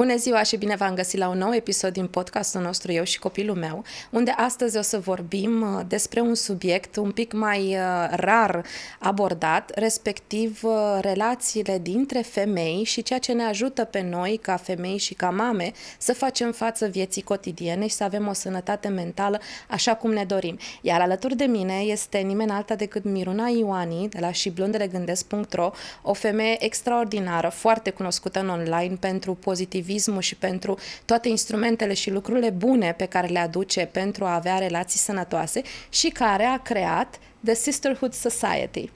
Bună 0.00 0.16
ziua 0.16 0.42
și 0.42 0.56
bine 0.56 0.76
v-am 0.76 0.94
găsit 0.94 1.18
la 1.18 1.28
un 1.28 1.38
nou 1.38 1.54
episod 1.54 1.92
din 1.92 2.06
podcastul 2.06 2.60
nostru 2.60 2.92
Eu 2.92 3.04
și 3.04 3.18
copilul 3.18 3.56
meu, 3.56 3.84
unde 4.10 4.30
astăzi 4.36 4.76
o 4.76 4.82
să 4.82 4.98
vorbim 4.98 5.62
uh, 5.62 5.80
despre 5.88 6.20
un 6.20 6.34
subiect 6.34 6.96
un 6.96 7.10
pic 7.10 7.32
mai 7.32 7.60
uh, 7.60 8.08
rar 8.10 8.64
abordat, 8.98 9.72
respectiv 9.74 10.60
uh, 10.62 10.98
relațiile 11.00 11.78
dintre 11.78 12.20
femei 12.20 12.84
și 12.84 13.02
ceea 13.02 13.18
ce 13.18 13.32
ne 13.32 13.42
ajută 13.42 13.84
pe 13.84 14.00
noi 14.00 14.38
ca 14.42 14.56
femei 14.56 14.98
și 14.98 15.14
ca 15.14 15.30
mame 15.30 15.72
să 15.98 16.14
facem 16.14 16.52
față 16.52 16.86
vieții 16.86 17.22
cotidiene 17.22 17.86
și 17.86 17.94
să 17.94 18.04
avem 18.04 18.28
o 18.28 18.32
sănătate 18.32 18.88
mentală 18.88 19.40
așa 19.68 19.94
cum 19.94 20.12
ne 20.12 20.24
dorim. 20.24 20.58
Iar 20.80 21.00
alături 21.00 21.36
de 21.36 21.44
mine 21.44 21.74
este 21.74 22.18
nimeni 22.18 22.50
alta 22.50 22.74
decât 22.74 23.04
Miruna 23.04 23.48
Ioani 23.48 24.08
de 24.08 24.18
la 24.20 24.32
și 24.32 24.50
blondelegândesc.ro, 24.50 25.70
o 26.02 26.12
femeie 26.12 26.64
extraordinară, 26.64 27.48
foarte 27.48 27.90
cunoscută 27.90 28.40
în 28.40 28.48
online 28.48 28.96
pentru 29.00 29.34
pozitiv 29.34 29.88
positivismul 29.90 30.20
și 30.20 30.36
pentru 30.36 30.78
toate 31.04 31.28
instrumentele 31.28 31.94
și 31.94 32.10
lucrurile 32.10 32.50
bune 32.50 32.94
pe 32.96 33.06
care 33.06 33.26
le 33.26 33.38
aduce 33.38 33.88
pentru 33.92 34.24
a 34.24 34.34
avea 34.34 34.58
relații 34.58 34.98
sănătoase 34.98 35.62
și 35.88 36.08
care 36.08 36.44
a 36.44 36.58
creat 36.58 37.18
The 37.44 37.54
Sisterhood 37.54 38.12
Society. 38.12 38.90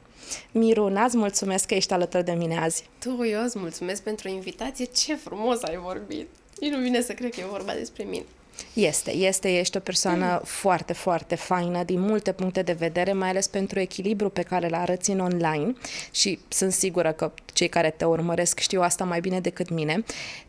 Miruna, 0.53 1.05
îți 1.05 1.17
mulțumesc 1.17 1.67
că 1.67 1.75
ești 1.75 1.93
alături 1.93 2.25
de 2.25 2.33
mine 2.33 2.59
azi. 2.59 2.85
Tu, 2.99 3.25
eu 3.25 3.43
îți 3.43 3.59
mulțumesc 3.59 4.03
pentru 4.03 4.29
invitație. 4.29 4.85
Ce 4.85 5.15
frumos 5.15 5.63
ai 5.63 5.77
vorbit! 5.77 6.29
Nici 6.61 6.71
nu 6.71 6.79
vine 6.79 7.01
să 7.01 7.13
cred 7.13 7.35
că 7.35 7.41
e 7.41 7.47
vorba 7.51 7.73
despre 7.73 8.05
mine. 8.05 8.25
Este, 8.73 9.11
este, 9.11 9.59
ești 9.59 9.77
o 9.77 9.81
persoană 9.81 10.27
mm. 10.27 10.41
foarte, 10.45 10.93
foarte 10.93 11.35
faină 11.35 11.83
din 11.83 12.01
multe 12.01 12.33
puncte 12.33 12.63
de 12.63 12.73
vedere, 12.73 13.13
mai 13.13 13.29
ales 13.29 13.47
pentru 13.47 13.81
echilibru 13.81 14.29
pe 14.29 14.43
care 14.43 14.67
îl 14.67 14.75
arăți 14.75 15.11
în 15.11 15.19
online 15.19 15.75
și 16.11 16.39
sunt 16.49 16.73
sigură 16.73 17.13
că 17.13 17.33
cei 17.53 17.69
care 17.69 17.91
te 17.91 18.05
urmăresc 18.05 18.59
știu 18.59 18.83
asta 18.83 19.05
mai 19.05 19.21
bine 19.21 19.41
decât 19.41 19.69
mine. 19.69 20.05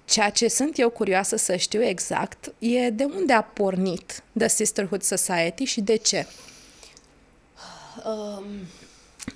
Ceea 0.05 0.29
ce 0.29 0.47
sunt 0.47 0.79
eu 0.79 0.89
curioasă 0.89 1.35
să 1.35 1.55
știu 1.55 1.83
exact 1.83 2.53
e 2.59 2.89
de 2.89 3.03
unde 3.03 3.33
a 3.33 3.41
pornit 3.41 4.23
The 4.37 4.47
Sisterhood 4.47 5.01
Society 5.01 5.63
și 5.63 5.81
de 5.81 5.95
ce? 5.95 6.27
Um, 8.05 8.45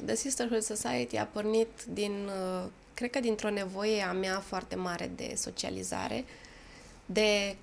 The 0.05 0.15
Sisterhood 0.15 0.61
Society 0.61 1.17
a 1.17 1.23
pornit 1.23 1.67
din, 1.93 2.11
uh, 2.25 2.69
cred 2.93 3.09
că 3.09 3.19
dintr-o 3.19 3.49
nevoie 3.49 4.01
a 4.01 4.11
mea 4.11 4.43
foarte 4.47 4.75
mare 4.75 5.11
de 5.15 5.33
socializare, 5.35 6.25
de 7.05 7.55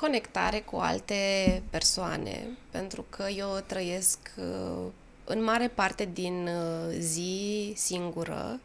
conectare 0.00 0.60
cu 0.60 0.76
alte 0.76 1.62
persoane, 1.70 2.46
pentru 2.70 3.04
că 3.08 3.26
eu 3.36 3.62
trăiesc 3.66 4.18
uh, 4.36 4.86
în 5.24 5.42
mare 5.42 5.68
parte 5.68 6.08
din 6.12 6.46
uh, 6.46 6.94
zi 6.98 7.72
singură 7.76 8.60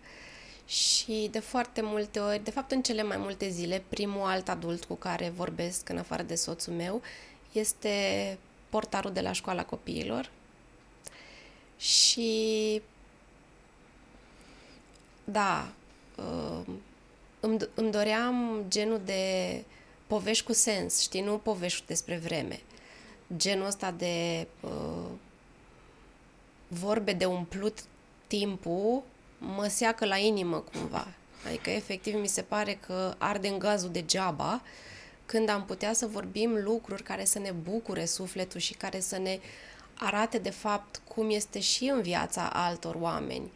și 0.65 1.27
de 1.31 1.39
foarte 1.39 1.81
multe 1.81 2.19
ori, 2.19 2.43
de 2.43 2.51
fapt 2.51 2.71
în 2.71 2.81
cele 2.81 3.03
mai 3.03 3.17
multe 3.17 3.49
zile, 3.49 3.83
primul 3.89 4.21
alt 4.21 4.49
adult 4.49 4.83
cu 4.83 4.93
care 4.93 5.29
vorbesc 5.35 5.89
în 5.89 5.97
afară 5.97 6.23
de 6.23 6.35
soțul 6.35 6.73
meu 6.73 7.01
este 7.51 8.37
portarul 8.69 9.11
de 9.11 9.21
la 9.21 9.31
școala 9.31 9.65
copiilor 9.65 10.31
și 11.77 12.81
da, 15.23 15.71
uh, 16.15 16.73
îmi, 17.39 17.57
îmi 17.73 17.91
doream 17.91 18.65
genul 18.67 19.01
de 19.05 19.63
povești 20.07 20.45
cu 20.45 20.53
sens, 20.53 21.01
știi, 21.01 21.21
nu 21.21 21.37
povești 21.37 21.85
despre 21.87 22.17
vreme. 22.17 22.61
Genul 23.37 23.65
ăsta 23.65 23.91
de 23.91 24.47
uh, 24.59 25.09
vorbe 26.67 27.13
de 27.13 27.25
umplut 27.25 27.83
timpul 28.27 29.03
mă 29.37 29.67
seacă 29.67 30.05
la 30.05 30.17
inimă 30.17 30.63
cumva. 30.71 31.07
Adică, 31.47 31.69
efectiv, 31.69 32.15
mi 32.15 32.27
se 32.27 32.41
pare 32.41 32.73
că 32.73 33.15
arde 33.17 33.47
în 33.47 33.59
gazul 33.59 33.91
degeaba 33.91 34.61
când 35.25 35.49
am 35.49 35.65
putea 35.65 35.93
să 35.93 36.07
vorbim 36.07 36.63
lucruri 36.63 37.03
care 37.03 37.25
să 37.25 37.39
ne 37.39 37.51
bucure 37.51 38.05
sufletul 38.05 38.59
și 38.59 38.73
care 38.73 38.99
să 38.99 39.17
ne 39.17 39.39
arate, 39.93 40.37
de 40.37 40.49
fapt, 40.49 41.01
cum 41.07 41.29
este 41.29 41.59
și 41.59 41.85
în 41.85 42.01
viața 42.01 42.49
altor 42.53 42.95
oameni. 42.99 43.51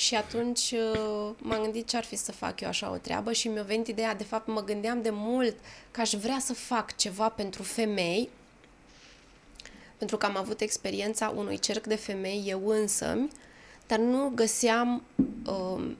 Și 0.00 0.14
atunci 0.14 0.70
uh, 0.70 1.30
m-am 1.38 1.62
gândit 1.62 1.88
ce 1.88 1.96
ar 1.96 2.04
fi 2.04 2.16
să 2.16 2.32
fac 2.32 2.60
eu 2.60 2.68
așa 2.68 2.90
o 2.90 2.96
treabă 2.96 3.32
și 3.32 3.48
mi-a 3.48 3.62
venit 3.62 3.86
ideea, 3.86 4.14
de 4.14 4.24
fapt 4.24 4.46
mă 4.46 4.64
gândeam 4.64 5.02
de 5.02 5.10
mult 5.12 5.56
că 5.90 6.00
aș 6.00 6.10
vrea 6.10 6.38
să 6.38 6.54
fac 6.54 6.96
ceva 6.96 7.28
pentru 7.28 7.62
femei, 7.62 8.28
pentru 9.96 10.16
că 10.16 10.26
am 10.26 10.36
avut 10.36 10.60
experiența 10.60 11.32
unui 11.36 11.58
cerc 11.58 11.86
de 11.86 11.94
femei 11.94 12.44
eu 12.46 12.68
însămi, 12.68 13.28
dar 13.86 13.98
nu 13.98 14.32
găseam 14.34 15.02
um, 15.46 15.96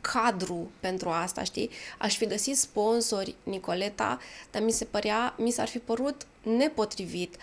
cadru 0.00 0.70
pentru 0.80 1.08
asta, 1.08 1.42
știi? 1.42 1.70
Aș 1.98 2.16
fi 2.16 2.26
găsit 2.26 2.56
sponsori, 2.56 3.34
Nicoleta, 3.42 4.18
dar 4.50 4.62
mi 4.62 4.72
se 4.72 4.84
părea, 4.84 5.34
mi 5.38 5.50
s-ar 5.50 5.68
fi 5.68 5.78
părut 5.78 6.26
nepotrivit 6.42 7.36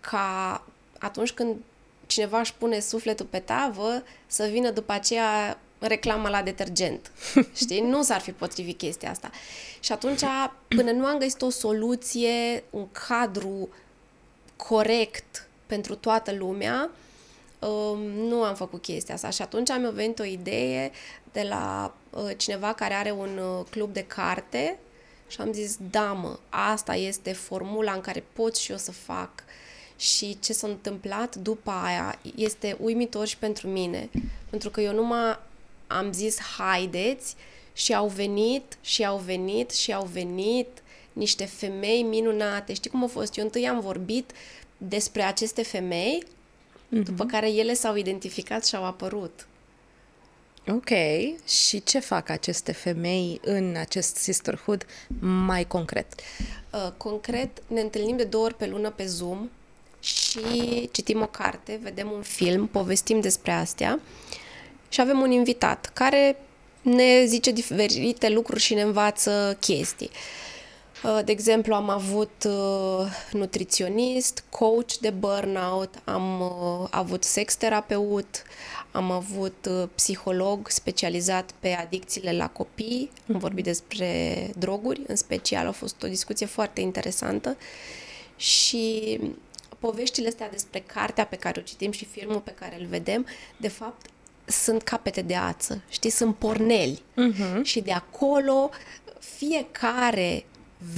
ca 0.00 0.64
atunci 0.98 1.32
când 1.32 1.56
cineva 2.06 2.38
își 2.40 2.54
pune 2.54 2.80
sufletul 2.80 3.26
pe 3.26 3.38
tavă, 3.38 4.02
să 4.26 4.44
vină 4.44 4.70
după 4.70 4.92
aceea 4.92 5.58
reclama 5.78 6.28
la 6.28 6.42
detergent. 6.42 7.10
Știi? 7.62 7.80
Nu 7.80 8.02
s-ar 8.02 8.20
fi 8.20 8.32
potrivit 8.32 8.78
chestia 8.78 9.10
asta. 9.10 9.30
Și 9.80 9.92
atunci, 9.92 10.22
până 10.68 10.90
nu 10.90 11.04
am 11.04 11.18
găsit 11.18 11.42
o 11.42 11.50
soluție, 11.50 12.64
un 12.70 12.86
cadru 13.06 13.68
corect 14.56 15.48
pentru 15.66 15.94
toată 15.94 16.32
lumea, 16.32 16.90
um, 17.58 18.00
nu 18.00 18.42
am 18.42 18.54
făcut 18.54 18.82
chestia 18.82 19.14
asta. 19.14 19.30
Și 19.30 19.42
atunci 19.42 19.70
am 19.70 19.90
venit 19.94 20.18
o 20.18 20.24
idee 20.24 20.90
de 21.32 21.42
la 21.42 21.94
uh, 22.10 22.30
cineva 22.36 22.72
care 22.72 22.94
are 22.94 23.10
un 23.10 23.38
uh, 23.38 23.64
club 23.70 23.92
de 23.92 24.04
carte 24.06 24.78
și 25.28 25.40
am 25.40 25.52
zis, 25.52 25.76
da 25.90 26.12
mă, 26.12 26.38
asta 26.48 26.94
este 26.94 27.32
formula 27.32 27.92
în 27.92 28.00
care 28.00 28.24
pot 28.32 28.56
și 28.56 28.70
eu 28.70 28.76
să 28.76 28.92
fac 28.92 29.30
și 30.04 30.36
ce 30.40 30.52
s-a 30.52 30.66
întâmplat 30.66 31.36
după 31.36 31.70
aia 31.70 32.18
este 32.34 32.76
uimitor 32.80 33.26
și 33.26 33.36
pentru 33.36 33.68
mine, 33.68 34.10
pentru 34.50 34.70
că 34.70 34.80
eu 34.80 34.94
numai 34.94 35.38
am 35.86 36.12
zis 36.12 36.38
haideți 36.38 37.34
și 37.72 37.94
au 37.94 38.08
venit 38.08 38.78
și 38.80 39.04
au 39.04 39.16
venit 39.16 39.70
și 39.70 39.92
au 39.92 40.04
venit 40.12 40.82
niște 41.12 41.44
femei 41.44 42.02
minunate. 42.02 42.72
Știi 42.72 42.90
cum 42.90 43.04
a 43.04 43.06
fost? 43.06 43.36
Eu 43.36 43.44
întâi 43.44 43.68
am 43.68 43.80
vorbit 43.80 44.32
despre 44.78 45.22
aceste 45.22 45.62
femei, 45.62 46.22
mm-hmm. 46.24 47.02
după 47.04 47.24
care 47.24 47.50
ele 47.50 47.74
s-au 47.74 47.96
identificat 47.96 48.66
și 48.66 48.76
au 48.76 48.84
apărut. 48.84 49.46
Ok. 50.68 50.90
Și 51.46 51.82
ce 51.82 51.98
fac 51.98 52.28
aceste 52.28 52.72
femei 52.72 53.40
în 53.44 53.76
acest 53.76 54.16
sisterhood 54.16 54.86
mai 55.20 55.66
concret? 55.66 56.14
Uh, 56.72 56.92
concret, 56.96 57.62
ne 57.66 57.80
întâlnim 57.80 58.16
de 58.16 58.24
două 58.24 58.44
ori 58.44 58.54
pe 58.54 58.66
lună 58.66 58.90
pe 58.90 59.06
Zoom 59.06 59.48
și 60.04 60.88
citim 60.92 61.22
o 61.22 61.26
carte, 61.26 61.80
vedem 61.82 62.10
un 62.10 62.22
film, 62.22 62.66
povestim 62.66 63.20
despre 63.20 63.52
astea 63.52 64.00
și 64.88 65.00
avem 65.00 65.20
un 65.20 65.30
invitat 65.30 65.90
care 65.92 66.36
ne 66.82 67.24
zice 67.26 67.50
diferite 67.50 68.28
lucruri 68.28 68.60
și 68.60 68.74
ne 68.74 68.82
învață 68.82 69.56
chestii. 69.60 70.10
Uh, 71.04 71.20
de 71.24 71.32
exemplu, 71.32 71.74
am 71.74 71.88
avut 71.88 72.46
uh, 72.46 73.06
nutriționist, 73.32 74.44
coach 74.50 74.92
de 75.00 75.10
burnout, 75.10 75.94
am 76.04 76.40
uh, 76.40 76.88
avut 76.90 77.24
sex 77.24 77.54
terapeut, 77.54 78.42
am 78.90 79.10
avut 79.10 79.68
psiholog 79.94 80.68
specializat 80.68 81.50
pe 81.58 81.72
adicțiile 81.72 82.32
la 82.32 82.48
copii, 82.48 83.10
am 83.14 83.22
mhm. 83.26 83.38
vorbit 83.38 83.64
despre 83.64 84.50
droguri, 84.58 85.00
în 85.06 85.16
special 85.16 85.66
a 85.66 85.72
fost 85.72 86.02
o 86.02 86.08
discuție 86.08 86.46
foarte 86.46 86.80
interesantă 86.80 87.56
și 88.36 89.18
poveștile 89.86 90.28
astea 90.28 90.50
despre 90.50 90.80
cartea 90.80 91.26
pe 91.26 91.36
care 91.36 91.60
o 91.60 91.62
citim 91.62 91.90
și 91.90 92.04
filmul 92.04 92.40
pe 92.40 92.50
care 92.50 92.80
îl 92.80 92.86
vedem, 92.86 93.26
de 93.56 93.68
fapt, 93.68 94.06
sunt 94.44 94.82
capete 94.82 95.22
de 95.22 95.36
ață, 95.36 95.82
știi, 95.88 96.10
sunt 96.10 96.36
porneli. 96.36 97.02
Uh-huh. 97.12 97.62
Și 97.62 97.80
de 97.80 97.92
acolo 97.92 98.70
fiecare 99.18 100.44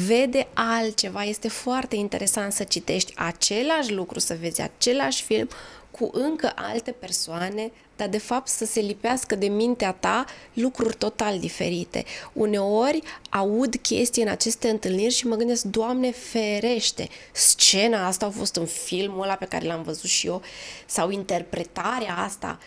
vede 0.06 0.48
altceva. 0.54 1.22
Este 1.24 1.48
foarte 1.48 1.96
interesant 1.96 2.52
să 2.52 2.64
citești 2.64 3.12
același 3.16 3.92
lucru, 3.92 4.18
să 4.18 4.36
vezi 4.40 4.60
același 4.60 5.22
film 5.22 5.48
cu 5.90 6.10
încă 6.12 6.52
alte 6.54 6.90
persoane, 6.90 7.72
dar 7.96 8.08
de 8.08 8.18
fapt 8.18 8.48
să 8.48 8.64
se 8.64 8.80
lipească 8.80 9.34
de 9.34 9.46
mintea 9.46 9.92
ta 9.92 10.24
lucruri 10.52 10.96
total 10.96 11.38
diferite. 11.38 12.04
Uneori 12.32 13.02
aud 13.30 13.76
chestii 13.76 14.22
în 14.22 14.28
aceste 14.28 14.68
întâlniri 14.68 15.14
și 15.14 15.26
mă 15.26 15.36
gândesc, 15.36 15.62
Doamne 15.62 16.10
ferește, 16.10 17.08
scena 17.32 18.06
asta 18.06 18.26
a 18.26 18.30
fost 18.30 18.56
în 18.56 18.66
filmul 18.66 19.22
ăla 19.22 19.34
pe 19.34 19.44
care 19.44 19.66
l-am 19.66 19.82
văzut 19.82 20.10
și 20.10 20.26
eu, 20.26 20.42
sau 20.86 21.10
interpretarea 21.10 22.16
asta. 22.16 22.58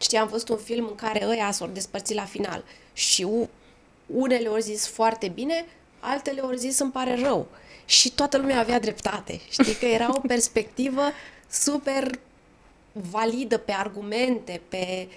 Știi, 0.00 0.18
am 0.18 0.28
văzut 0.28 0.48
un 0.48 0.58
film 0.58 0.86
în 0.86 0.94
care 0.94 1.26
ăia 1.26 1.50
s-au 1.50 1.66
despărțit 1.66 2.16
la 2.16 2.24
final 2.24 2.64
și 2.92 3.26
unele 4.06 4.48
ori 4.48 4.62
zis 4.62 4.86
foarte 4.86 5.28
bine, 5.28 5.64
altele 6.06 6.40
ori 6.40 6.58
zis 6.58 6.78
îmi 6.78 6.90
pare 6.90 7.18
rău. 7.22 7.46
Și 7.84 8.12
toată 8.12 8.36
lumea 8.36 8.58
avea 8.58 8.80
dreptate. 8.80 9.40
Știi 9.50 9.74
că 9.74 9.84
era 9.84 10.08
o 10.14 10.20
perspectivă 10.20 11.02
super 11.50 12.10
validă 12.92 13.58
pe 13.58 13.72
argumente, 13.72 14.60
pe 14.68 15.08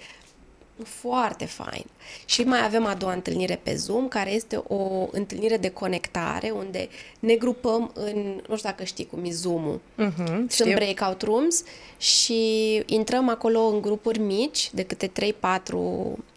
Foarte 0.84 1.44
fain. 1.44 1.84
Și 2.24 2.42
mai 2.42 2.64
avem 2.64 2.84
a 2.86 2.94
doua 2.94 3.12
întâlnire 3.12 3.60
pe 3.62 3.74
Zoom, 3.74 4.08
care 4.08 4.32
este 4.32 4.56
o 4.56 5.08
întâlnire 5.10 5.56
de 5.56 5.68
conectare, 5.68 6.50
unde 6.50 6.88
ne 7.18 7.34
grupăm 7.34 7.90
în, 7.94 8.40
nu 8.48 8.56
știu 8.56 8.68
dacă 8.68 8.84
știi 8.84 9.06
cum 9.06 9.24
e 9.24 9.30
Zoom-ul, 9.30 9.80
uh-huh, 9.98 10.26
sunt 10.26 10.50
știu. 10.50 10.72
breakout 10.72 11.22
rooms 11.22 11.62
și 11.98 12.82
intrăm 12.86 13.28
acolo 13.28 13.60
în 13.60 13.80
grupuri 13.80 14.18
mici, 14.18 14.70
de 14.72 14.82
câte 14.82 15.12
3-4 15.20 15.62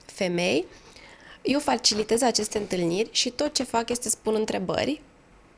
femei. 0.05 0.65
Eu 1.43 1.59
facilitez 1.59 2.21
aceste 2.21 2.57
întâlniri 2.57 3.09
și 3.11 3.29
tot 3.29 3.53
ce 3.53 3.63
fac 3.63 3.89
este 3.89 4.09
spun 4.09 4.35
întrebări, 4.35 5.01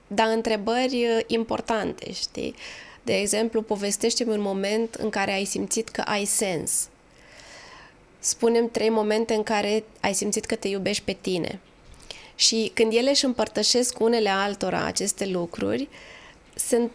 dar 0.08 0.28
întrebări 0.28 1.06
uh, 1.06 1.24
importante, 1.28 2.12
știi? 2.12 2.56
De 3.04 3.18
exemplu, 3.18 3.62
povestește-mi 3.62 4.32
un 4.32 4.42
moment 4.42 4.94
în 4.94 5.10
care 5.10 5.32
ai 5.32 5.46
simțit 5.46 5.90
că 5.90 6.02
ai 6.02 6.26
sens 6.26 6.88
spunem 8.26 8.70
trei 8.70 8.90
momente 8.90 9.34
în 9.34 9.44
care 9.44 9.84
ai 10.02 10.14
simțit 10.14 10.46
că 10.46 10.56
te 10.56 10.68
iubești 10.68 11.04
pe 11.04 11.18
tine. 11.22 11.60
Și 12.36 12.72
când 12.74 12.94
ele 12.94 13.10
își 13.10 13.26
împărtășesc 13.26 14.00
unele 14.00 14.30
altora 14.30 14.86
aceste 14.86 15.26
lucruri, 15.26 15.88
se 16.56 16.90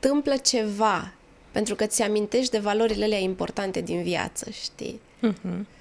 întâmplă 0.00 0.36
ceva, 0.36 1.12
pentru 1.52 1.74
că 1.74 1.86
ți 1.86 2.02
amintești 2.02 2.50
de 2.50 2.58
valorile 2.58 3.04
alea 3.04 3.18
importante 3.18 3.80
din 3.80 4.02
viață, 4.02 4.50
știi? 4.50 5.00
Uh-huh. 5.28 5.77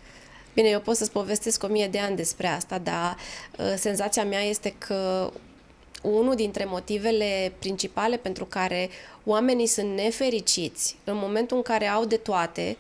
Bine, 0.57 0.69
eu 0.69 0.80
pot 0.80 0.95
să-ți 0.95 1.12
povestesc 1.12 1.63
o 1.63 1.68
mie 1.68 1.88
de 1.88 2.00
ani 2.00 2.15
despre 2.15 2.48
asta, 2.48 2.77
dar 2.77 3.18
uh, 3.57 3.74
senzația 3.75 4.25
mea 4.25 4.42
este 4.42 4.75
că 4.77 5.31
unul 6.01 6.36
dintre 6.36 6.65
motivele 6.65 7.54
principale 7.59 8.18
pentru 8.18 8.45
care 8.45 8.89
oamenii 9.24 9.68
sunt 9.68 9.95
nefericiți 9.95 10.98
în 11.04 11.15
momentul 11.18 11.57
în 11.57 11.63
care 11.63 11.88
au 11.88 12.06
de 12.06 12.18
toate, 12.18 12.77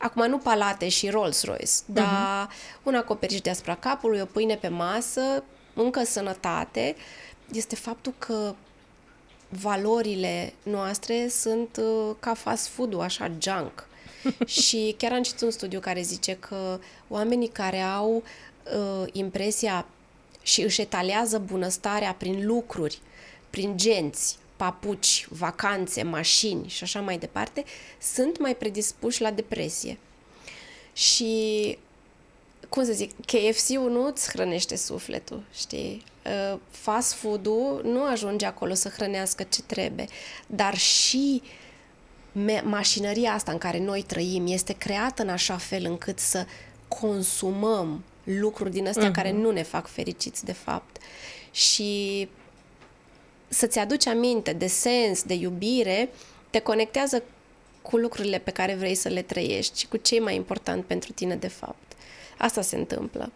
Acum 0.00 0.28
nu 0.28 0.38
palate 0.38 0.88
și 0.88 1.08
Rolls-Royce, 1.08 1.72
dar 1.84 2.46
uh-huh. 2.46 2.82
un 2.82 2.94
acoperiș 2.94 3.40
deasupra 3.40 3.74
capului, 3.74 4.20
o 4.20 4.24
pâine 4.24 4.56
pe 4.56 4.68
masă, 4.68 5.44
încă 5.74 6.04
sănătate, 6.04 6.96
este 7.52 7.74
faptul 7.74 8.14
că 8.18 8.54
valorile 9.48 10.52
noastre 10.62 11.28
sunt 11.28 11.80
uh, 11.80 12.14
ca 12.20 12.34
fast 12.34 12.68
food-ul, 12.68 13.00
așa 13.00 13.30
junk. 13.38 13.86
și 14.60 14.94
chiar 14.98 15.12
am 15.12 15.22
citit 15.22 15.40
un 15.40 15.50
studiu 15.50 15.80
care 15.80 16.02
zice 16.02 16.36
că 16.36 16.80
oamenii 17.08 17.48
care 17.48 17.80
au 17.80 18.22
uh, 18.22 19.08
impresia 19.12 19.86
și 20.42 20.62
își 20.62 20.80
etalează 20.80 21.38
bunăstarea 21.38 22.12
prin 22.12 22.46
lucruri, 22.46 22.98
prin 23.50 23.76
genți, 23.76 24.38
papuci, 24.56 25.26
vacanțe, 25.30 26.02
mașini 26.02 26.68
și 26.68 26.82
așa 26.82 27.00
mai 27.00 27.18
departe, 27.18 27.64
sunt 28.00 28.38
mai 28.38 28.56
predispuși 28.56 29.20
la 29.20 29.30
depresie. 29.30 29.98
Și, 30.92 31.78
cum 32.68 32.84
să 32.84 32.92
zic, 32.92 33.12
KFC-ul 33.24 33.90
nu 33.90 34.06
îți 34.06 34.30
hrănește 34.30 34.76
sufletul, 34.76 35.42
știi? 35.54 36.04
Uh, 36.24 36.58
fast 36.70 37.12
food-ul 37.12 37.80
nu 37.84 38.04
ajunge 38.04 38.46
acolo 38.46 38.74
să 38.74 38.88
hrănească 38.88 39.42
ce 39.42 39.62
trebuie, 39.62 40.06
dar 40.46 40.76
și 40.76 41.42
mașinăria 42.64 43.32
asta 43.32 43.52
în 43.52 43.58
care 43.58 43.78
noi 43.78 44.02
trăim 44.02 44.46
este 44.46 44.72
creată 44.72 45.22
în 45.22 45.28
așa 45.28 45.56
fel 45.56 45.84
încât 45.84 46.18
să 46.18 46.46
consumăm 46.88 48.04
lucruri 48.24 48.70
din 48.70 48.88
astea 48.88 49.10
uh-huh. 49.10 49.14
care 49.14 49.32
nu 49.32 49.50
ne 49.50 49.62
fac 49.62 49.86
fericiți 49.86 50.44
de 50.44 50.52
fapt. 50.52 50.96
Și 51.50 52.28
să-ți 53.48 53.78
aduci 53.78 54.06
aminte 54.06 54.52
de 54.52 54.66
sens, 54.66 55.22
de 55.22 55.34
iubire, 55.34 56.08
te 56.50 56.58
conectează 56.58 57.22
cu 57.82 57.96
lucrurile 57.96 58.38
pe 58.38 58.50
care 58.50 58.74
vrei 58.74 58.94
să 58.94 59.08
le 59.08 59.22
trăiești 59.22 59.78
și 59.78 59.86
cu 59.86 59.96
ce 59.96 60.16
e 60.16 60.20
mai 60.20 60.34
important 60.34 60.84
pentru 60.84 61.12
tine 61.12 61.36
de 61.36 61.48
fapt. 61.48 61.92
Asta 62.38 62.62
se 62.62 62.76
întâmplă. 62.76 63.32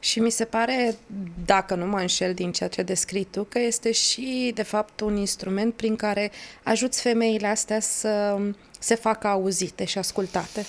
Și 0.00 0.20
mi 0.20 0.30
se 0.30 0.44
pare, 0.44 0.94
dacă 1.44 1.74
nu 1.74 1.86
mă 1.86 1.98
înșel 2.00 2.34
din 2.34 2.52
ceea 2.52 2.68
ce 2.68 2.82
descrii 2.82 3.24
tu, 3.24 3.44
că 3.44 3.58
este 3.58 3.92
și, 3.92 4.52
de 4.54 4.62
fapt, 4.62 5.00
un 5.00 5.16
instrument 5.16 5.74
prin 5.74 5.96
care 5.96 6.30
ajuți 6.62 7.00
femeile 7.02 7.46
astea 7.46 7.80
să 7.80 8.38
se 8.78 8.94
facă 8.94 9.26
auzite 9.26 9.84
și 9.84 9.98
ascultate. 9.98 10.66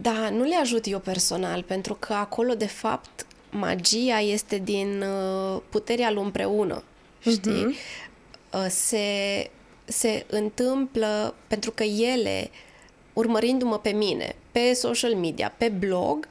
Da, 0.00 0.30
nu 0.30 0.44
le 0.44 0.56
ajut 0.60 0.86
eu 0.86 0.98
personal, 0.98 1.62
pentru 1.62 1.94
că 1.94 2.12
acolo, 2.12 2.54
de 2.54 2.66
fapt, 2.66 3.26
magia 3.50 4.18
este 4.18 4.58
din 4.58 5.02
uh, 5.02 5.60
puterea 5.70 6.10
lui 6.10 6.22
împreună 6.22 6.82
știi? 7.20 7.66
Uh-huh. 7.66 8.68
Se, 8.68 9.50
se 9.84 10.24
întâmplă 10.28 11.34
pentru 11.46 11.70
că 11.70 11.82
ele, 11.82 12.50
urmărindu-mă 13.12 13.78
pe 13.78 13.90
mine, 13.90 14.34
pe 14.52 14.72
social 14.72 15.14
media, 15.14 15.54
pe 15.58 15.68
blog, 15.68 16.28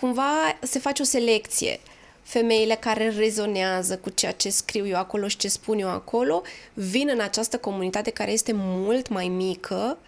cumva 0.00 0.58
se 0.62 0.78
face 0.78 1.02
o 1.02 1.04
selecție. 1.04 1.80
Femeile 2.22 2.74
care 2.74 3.08
rezonează 3.08 3.96
cu 3.96 4.10
ceea 4.10 4.32
ce 4.32 4.50
scriu 4.50 4.86
eu 4.86 4.96
acolo 4.96 5.28
și 5.28 5.36
ce 5.36 5.48
spun 5.48 5.78
eu 5.78 5.88
acolo, 5.88 6.42
vin 6.74 7.08
în 7.12 7.20
această 7.20 7.58
comunitate 7.58 8.10
care 8.10 8.32
este 8.32 8.52
mult 8.54 9.08
mai 9.08 9.28
mică 9.28 9.98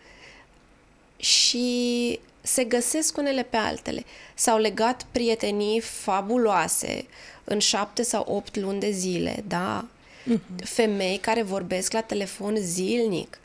și 1.16 2.20
se 2.40 2.64
găsesc 2.64 3.16
unele 3.16 3.42
pe 3.42 3.56
altele. 3.56 4.04
S-au 4.34 4.58
legat 4.58 5.06
prietenii 5.10 5.80
fabuloase 5.80 7.06
în 7.44 7.58
șapte 7.58 8.02
sau 8.02 8.24
opt 8.28 8.56
luni 8.56 8.80
de 8.80 8.90
zile, 8.90 9.44
da? 9.48 9.84
Uh-huh. 10.32 10.64
Femei 10.64 11.16
care 11.16 11.42
vorbesc 11.42 11.92
la 11.92 12.00
telefon 12.00 12.56
zilnic. 12.58 13.38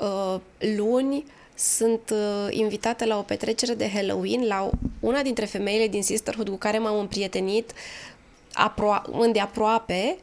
Uh, 0.00 0.40
luni 0.58 1.24
sunt 1.58 2.10
uh, 2.10 2.46
invitată 2.50 3.04
la 3.04 3.18
o 3.18 3.22
petrecere 3.22 3.74
de 3.74 3.90
Halloween 3.90 4.46
la 4.46 4.70
una 5.00 5.22
dintre 5.22 5.44
femeile 5.44 5.88
din 5.88 6.02
Sisterhood 6.02 6.48
cu 6.48 6.56
care 6.56 6.78
m-am 6.78 6.98
împrietenit 6.98 7.72
apro- 8.52 9.10
îndeaproape 9.10 10.16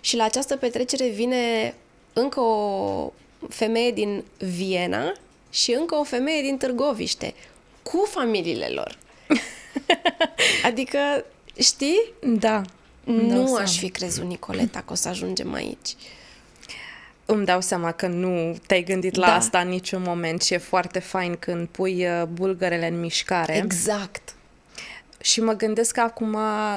și 0.00 0.16
la 0.16 0.24
această 0.24 0.56
petrecere 0.56 1.08
vine 1.08 1.74
încă 2.12 2.40
o 2.40 3.12
femeie 3.48 3.90
din 3.90 4.24
Viena 4.38 5.12
și 5.50 5.72
încă 5.72 5.94
o 5.94 6.04
femeie 6.04 6.42
din 6.42 6.56
Târgoviște 6.56 7.34
cu 7.82 8.06
familiile 8.10 8.66
lor. 8.66 8.98
adică, 10.68 10.98
știi? 11.58 12.12
Da. 12.20 12.62
Nu 13.04 13.54
aș 13.54 13.78
fi 13.78 13.88
crezut, 13.88 14.24
Nicoleta, 14.24 14.82
că 14.86 14.92
o 14.92 14.96
să 14.96 15.08
ajungem 15.08 15.52
aici. 15.52 15.96
Îmi 17.34 17.44
dau 17.44 17.60
seama 17.60 17.92
că 17.92 18.06
nu 18.06 18.56
te-ai 18.66 18.82
gândit 18.82 19.14
la 19.14 19.26
da. 19.26 19.34
asta 19.34 19.58
în 19.58 19.68
niciun 19.68 20.02
moment 20.02 20.42
și 20.42 20.54
e 20.54 20.58
foarte 20.58 20.98
fain 20.98 21.36
când 21.36 21.68
pui 21.68 22.06
uh, 22.06 22.22
bulgărele 22.26 22.86
în 22.86 23.00
mișcare. 23.00 23.56
Exact. 23.56 24.34
Și 25.20 25.40
mă 25.40 25.52
gândesc 25.52 25.98
acum, 25.98 26.36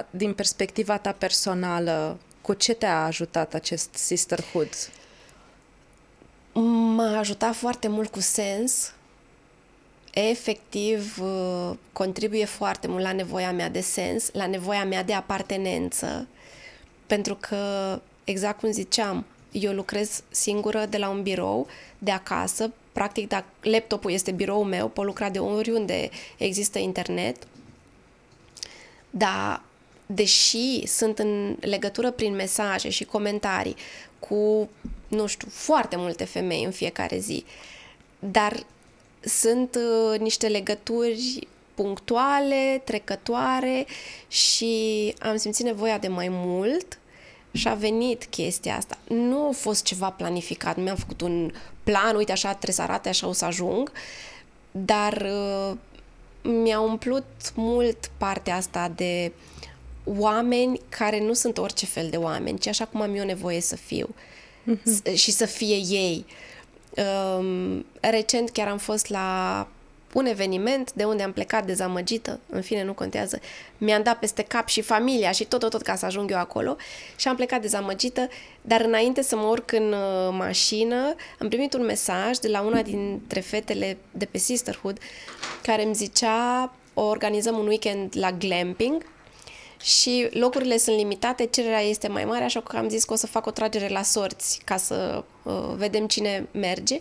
din 0.10 0.34
perspectiva 0.34 0.98
ta 0.98 1.12
personală, 1.12 2.18
cu 2.42 2.54
ce 2.54 2.74
te-a 2.74 3.04
ajutat 3.04 3.54
acest 3.54 3.90
sisterhood? 3.94 4.70
M-a 6.96 7.18
ajutat 7.18 7.56
foarte 7.56 7.88
mult 7.88 8.12
cu 8.12 8.20
sens, 8.20 8.94
efectiv 10.14 11.18
uh, 11.22 11.78
contribuie 11.94 12.46
foarte 12.46 12.88
mult 12.88 13.04
la 13.04 13.12
nevoia 13.12 13.52
mea 13.52 13.70
de 13.70 13.82
sens, 13.82 14.30
la 14.34 14.48
nevoia 14.48 14.86
mea 14.86 15.04
de 15.04 15.14
apartenență, 15.14 16.28
pentru 17.06 17.36
că, 17.36 18.02
exact 18.24 18.60
cum 18.60 18.72
ziceam, 18.72 19.26
eu 19.62 19.74
lucrez 19.74 20.24
singură 20.30 20.86
de 20.90 20.98
la 20.98 21.10
un 21.10 21.22
birou, 21.22 21.68
de 21.98 22.12
acasă, 22.12 22.72
practic 22.92 23.28
dacă 23.28 23.46
laptopul 23.62 24.12
este 24.12 24.32
biroul 24.32 24.66
meu, 24.66 24.88
pot 24.88 25.06
lucra 25.06 25.30
de 25.30 25.40
oriunde 25.40 26.10
există 26.38 26.80
internet, 26.80 27.48
dar 29.10 29.62
deși 30.06 30.88
sunt 30.88 31.20
în 31.20 31.56
legătură 31.60 32.12
prin 32.12 32.36
mesaje 32.36 32.90
și 32.90 33.04
comentarii 33.04 33.76
cu, 34.20 34.70
nu 35.08 35.28
știu, 35.28 35.48
foarte 35.52 35.96
multe 35.96 36.24
femei 36.24 36.64
în 36.64 36.72
fiecare 36.72 37.18
zi, 37.18 37.46
dar 38.20 38.66
sunt 39.22 39.76
uh, 39.76 40.20
niște 40.20 40.48
legături 40.48 41.48
punctuale, 41.74 42.82
trecătoare 42.84 43.86
și 44.28 45.14
am 45.20 45.38
simțit 45.38 45.66
nevoia 45.66 45.98
de 45.98 46.08
mai 46.08 46.28
mult 46.30 47.00
și 47.56 47.68
a 47.68 47.74
venit 47.74 48.26
chestia 48.26 48.76
asta. 48.76 48.98
Nu 49.08 49.48
a 49.48 49.52
fost 49.52 49.84
ceva 49.84 50.10
planificat, 50.10 50.76
nu 50.76 50.84
mi-am 50.84 50.96
făcut 50.96 51.22
un 51.22 51.52
plan, 51.84 52.16
uite 52.16 52.32
așa 52.32 52.50
trebuie 52.50 52.74
să 52.74 52.82
arate, 52.82 53.10
așa 53.10 53.28
o 53.28 53.32
să 53.32 53.46
ajung, 53.46 53.92
dar 54.72 55.26
uh, 55.32 55.78
mi-a 56.42 56.80
umplut 56.80 57.26
mult 57.56 58.12
partea 58.18 58.56
asta 58.56 58.92
de 58.96 59.32
oameni 60.04 60.80
care 60.90 61.20
nu 61.20 61.34
sunt 61.34 61.58
orice 61.58 61.86
fel 61.86 62.10
de 62.10 62.18
oameni, 62.18 62.60
ci 62.60 62.68
așa 62.68 62.86
cum 62.86 63.02
am 63.02 63.16
eu 63.16 63.26
nevoie 63.26 63.62
să 63.62 63.76
fiu 63.76 64.16
mm-hmm. 64.72 65.14
și 65.14 65.32
să 65.32 65.46
fie 65.46 65.76
ei. 65.76 66.26
Uh, 66.28 66.34
Um, 66.98 67.86
recent 68.00 68.50
chiar 68.50 68.68
am 68.68 68.78
fost 68.78 69.08
la 69.08 69.68
un 70.16 70.26
eveniment 70.26 70.94
de 70.94 71.04
unde 71.04 71.24
am 71.24 71.32
plecat 71.32 71.66
dezamăgită, 71.66 72.40
în 72.50 72.62
fine 72.62 72.84
nu 72.84 72.94
contează, 72.94 73.40
mi-am 73.78 74.04
dat 74.04 74.20
peste 74.20 74.44
cap 74.44 74.68
și 74.68 74.82
familia 74.82 75.32
și 75.32 75.46
tot, 75.46 75.60
tot, 75.60 75.70
tot 75.70 75.82
ca 75.82 75.96
să 75.96 76.06
ajung 76.06 76.32
eu 76.32 76.38
acolo. 76.38 76.76
Și 77.16 77.28
am 77.28 77.36
plecat 77.36 77.62
dezamăgită, 77.62 78.28
dar 78.62 78.82
înainte 78.82 79.22
să 79.22 79.36
mă 79.36 79.48
urc 79.48 79.72
în 79.72 79.94
uh, 79.94 80.36
mașină, 80.38 81.16
am 81.40 81.48
primit 81.48 81.74
un 81.74 81.86
mesaj 81.86 82.38
de 82.38 82.48
la 82.48 82.62
una 82.62 82.82
dintre 82.82 83.40
fetele 83.40 83.98
de 84.12 84.26
pe 84.26 84.38
Sisterhood 84.38 85.00
care 85.62 85.84
îmi 85.84 85.94
zicea 85.94 86.74
organizăm 86.94 87.58
un 87.58 87.68
weekend 87.68 88.14
la 88.18 88.32
glamping 88.32 89.06
și 89.82 90.28
locurile 90.32 90.78
sunt 90.78 90.98
limitate, 90.98 91.46
cererea 91.46 91.82
este 91.82 92.08
mai 92.08 92.26
mare, 92.26 92.44
așa 92.44 92.62
că 92.62 92.78
am 92.78 92.90
zis 92.90 93.04
că 93.04 93.14
o 93.14 93.16
să 93.16 93.28
fac 93.28 93.46
o 93.46 93.52
tragere 93.52 93.88
la 93.88 94.02
sorți 94.02 94.62
ca 94.66 94.78
să 94.78 95.24
uh, 95.44 95.54
vedem 95.76 96.08
cine 96.08 96.48
merge. 96.52 97.00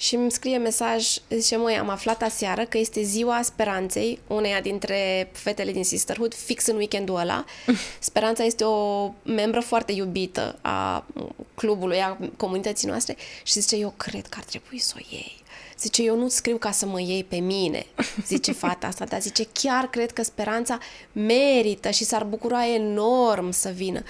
Și 0.00 0.14
îmi 0.14 0.30
scrie 0.30 0.56
mesaj, 0.56 1.06
zice, 1.28 1.56
măi, 1.56 1.74
am 1.74 1.88
aflat 1.88 2.22
aseară 2.22 2.64
că 2.64 2.78
este 2.78 3.02
ziua 3.02 3.42
Speranței, 3.42 4.18
uneia 4.26 4.60
dintre 4.60 5.30
fetele 5.32 5.72
din 5.72 5.84
Sisterhood, 5.84 6.34
fix 6.34 6.66
în 6.66 6.76
weekendul 6.76 7.16
ăla. 7.16 7.44
Speranța 7.98 8.44
este 8.44 8.64
o 8.64 9.12
membră 9.22 9.60
foarte 9.60 9.92
iubită 9.92 10.58
a 10.60 11.04
clubului, 11.54 12.00
a 12.02 12.18
comunității 12.36 12.88
noastre 12.88 13.16
și 13.42 13.60
zice, 13.60 13.76
eu 13.76 13.94
cred 13.96 14.26
că 14.26 14.36
ar 14.38 14.44
trebui 14.44 14.78
să 14.78 14.94
o 14.96 15.00
iei. 15.10 15.42
Zice, 15.78 16.02
eu 16.02 16.16
nu 16.16 16.28
scriu 16.28 16.56
ca 16.56 16.70
să 16.70 16.86
mă 16.86 17.00
iei 17.00 17.24
pe 17.24 17.36
mine, 17.36 17.86
zice 18.26 18.52
fata 18.52 18.86
asta, 18.86 19.04
dar 19.04 19.20
zice, 19.20 19.46
chiar 19.52 19.84
cred 19.90 20.12
că 20.12 20.22
speranța 20.22 20.78
merită 21.12 21.90
și 21.90 22.04
s-ar 22.04 22.24
bucura 22.24 22.66
enorm 22.66 23.50
să 23.50 23.68
vină. 23.68 24.02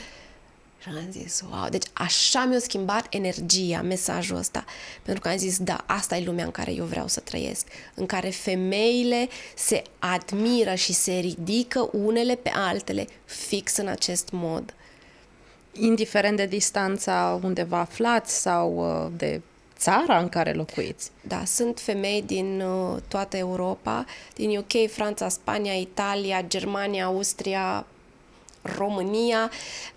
Și 0.90 0.96
am 1.04 1.10
zis, 1.10 1.44
wow, 1.50 1.68
deci 1.68 1.86
așa 1.92 2.44
mi-a 2.44 2.58
schimbat 2.58 3.06
energia, 3.10 3.82
mesajul 3.82 4.36
ăsta. 4.36 4.64
Pentru 5.02 5.22
că 5.22 5.28
am 5.28 5.36
zis, 5.36 5.58
da, 5.58 5.84
asta 5.86 6.16
e 6.16 6.24
lumea 6.24 6.44
în 6.44 6.50
care 6.50 6.72
eu 6.72 6.84
vreau 6.84 7.06
să 7.06 7.20
trăiesc. 7.20 7.66
În 7.94 8.06
care 8.06 8.28
femeile 8.28 9.28
se 9.56 9.82
admiră 9.98 10.74
și 10.74 10.92
se 10.92 11.12
ridică 11.12 11.88
unele 11.92 12.34
pe 12.34 12.50
altele 12.54 13.06
fix 13.24 13.76
în 13.76 13.86
acest 13.86 14.28
mod. 14.32 14.74
Indiferent 15.72 16.36
de 16.36 16.46
distanța 16.46 17.40
unde 17.42 17.62
vă 17.62 17.76
aflați 17.76 18.40
sau 18.40 18.76
uh, 18.76 19.12
de 19.16 19.40
țara 19.78 20.18
în 20.18 20.28
care 20.28 20.52
locuiți. 20.52 21.10
Da, 21.20 21.44
sunt 21.44 21.80
femei 21.80 22.22
din 22.22 22.60
uh, 22.60 22.96
toată 23.08 23.36
Europa, 23.36 24.04
din 24.34 24.58
UK, 24.58 24.90
Franța, 24.90 25.28
Spania, 25.28 25.72
Italia, 25.72 26.42
Germania, 26.42 27.04
Austria, 27.04 27.86
România. 28.76 29.50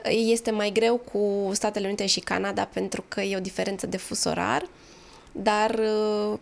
Este 0.03 0.51
mai 0.51 0.71
greu 0.71 0.97
cu 0.97 1.49
Statele 1.53 1.87
Unite 1.87 2.05
și 2.05 2.19
Canada 2.19 2.65
pentru 2.73 3.03
că 3.07 3.21
e 3.21 3.35
o 3.37 3.39
diferență 3.39 3.87
de 3.87 3.97
fusorar, 3.97 4.69
dar 5.31 5.69
uh, 5.69 6.39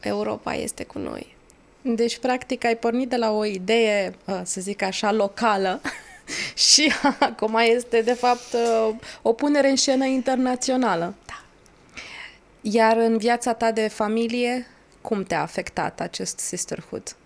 Europa 0.00 0.54
este 0.54 0.84
cu 0.84 0.98
noi. 0.98 1.36
Deci, 1.82 2.18
practic, 2.18 2.64
ai 2.64 2.76
pornit 2.76 3.08
de 3.08 3.16
la 3.16 3.30
o 3.30 3.44
idee, 3.44 4.14
uh, 4.24 4.40
să 4.42 4.60
zic 4.60 4.82
așa, 4.82 5.12
locală 5.12 5.80
și 6.70 6.92
acum 7.18 7.58
este, 7.62 8.00
de 8.00 8.12
fapt, 8.12 8.52
uh, 8.52 8.94
o 9.22 9.32
punere 9.32 9.68
în 9.68 9.76
scenă 9.76 10.04
internațională. 10.04 11.14
Da. 11.26 11.42
Iar 12.60 12.96
în 12.96 13.18
viața 13.18 13.54
ta 13.54 13.72
de 13.72 13.88
familie, 13.88 14.66
cum 15.00 15.22
te-a 15.22 15.40
afectat 15.40 16.00
acest 16.00 16.38
sisterhood? 16.38 17.16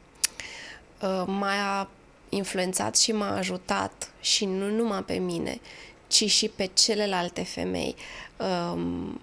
Uh, 1.02 1.24
m-a 1.26 1.88
influențat 2.28 2.96
și 2.96 3.12
m-a 3.12 3.36
ajutat 3.36 4.10
și 4.20 4.44
nu 4.44 4.70
numai 4.70 5.02
pe 5.02 5.14
mine, 5.14 5.60
ci 6.06 6.30
și 6.30 6.48
pe 6.48 6.70
celelalte 6.74 7.42
femei. 7.42 7.94
Um, 8.36 9.20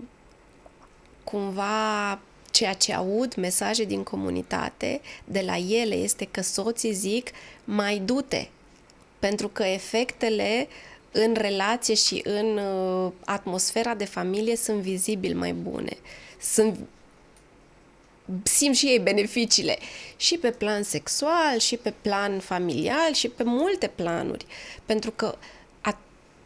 cumva 1.24 2.20
ceea 2.52 2.74
ce 2.74 2.94
aud, 2.94 3.34
mesaje 3.36 3.84
din 3.84 4.04
comunitate, 4.04 5.02
de 5.24 5.42
la 5.46 5.58
ele 5.58 5.96
este 5.96 6.26
că 6.32 6.42
soții 6.42 6.94
zic 6.94 7.30
mai 7.64 8.00
du-te, 8.00 8.48
pentru 9.20 9.48
că 9.48 9.64
efectele 9.64 10.68
în 11.12 11.34
relație 11.38 11.94
și 11.94 12.22
în 12.24 12.58
uh, 12.58 13.12
atmosfera 13.26 13.94
de 13.96 14.06
familie 14.06 14.56
sunt 14.56 14.82
vizibil 14.82 15.38
mai 15.38 15.54
bune. 15.54 15.98
Sunt 16.42 16.80
simt 18.44 18.76
și 18.76 18.86
ei 18.86 19.00
beneficiile 19.00 19.78
și 20.16 20.38
pe 20.38 20.52
plan 20.52 20.84
sexual, 20.84 21.58
și 21.60 21.78
pe 21.78 21.94
plan 22.02 22.40
familial, 22.40 23.14
și 23.14 23.28
pe 23.28 23.44
multe 23.44 23.88
planuri. 23.96 24.46
Pentru 24.86 25.12
că 25.12 25.38
a, 25.82 25.98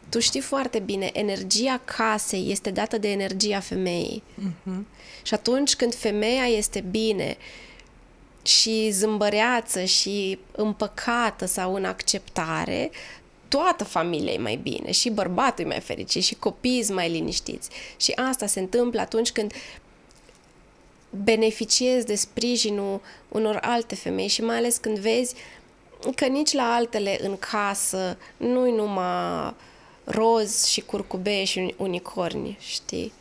tu 0.08 0.18
știi 0.18 0.40
foarte 0.40 0.78
bine, 0.78 1.10
energia 1.12 1.80
casei 1.84 2.50
este 2.50 2.70
dată 2.70 2.98
de 2.98 3.10
energia 3.10 3.60
femeii. 3.60 4.22
Uh-huh. 4.40 4.82
Și 5.22 5.34
atunci 5.34 5.76
când 5.76 5.94
femeia 5.94 6.44
este 6.44 6.84
bine 6.90 7.36
și 8.42 8.90
zâmbăreață 8.90 9.84
și 9.84 10.38
împăcată 10.52 11.46
sau 11.46 11.74
în 11.74 11.84
acceptare, 11.84 12.90
toată 13.48 13.84
familia 13.84 14.32
e 14.32 14.38
mai 14.38 14.56
bine 14.56 14.90
și 14.90 15.10
bărbatul 15.10 15.64
e 15.64 15.68
mai 15.68 15.80
fericit 15.80 16.22
și 16.22 16.34
copiii 16.34 16.82
sunt 16.82 16.96
mai 16.96 17.10
liniștiți. 17.10 17.68
Și 17.96 18.12
asta 18.12 18.46
se 18.46 18.60
întâmplă 18.60 19.00
atunci 19.00 19.32
când 19.32 19.52
beneficiezi 21.10 22.06
de 22.06 22.14
sprijinul 22.14 23.00
unor 23.28 23.58
alte 23.62 23.94
femei 23.94 24.28
și 24.28 24.42
mai 24.42 24.56
ales 24.56 24.76
când 24.76 24.98
vezi 24.98 25.34
că 26.14 26.26
nici 26.26 26.52
la 26.52 26.74
altele 26.74 27.18
în 27.22 27.36
casă 27.38 28.16
nu-i 28.36 28.72
numai 28.72 29.54
roz 30.04 30.64
și 30.64 30.80
curcube 30.80 31.44
și 31.44 31.74
unicorni, 31.76 32.56
știi? 32.60 33.12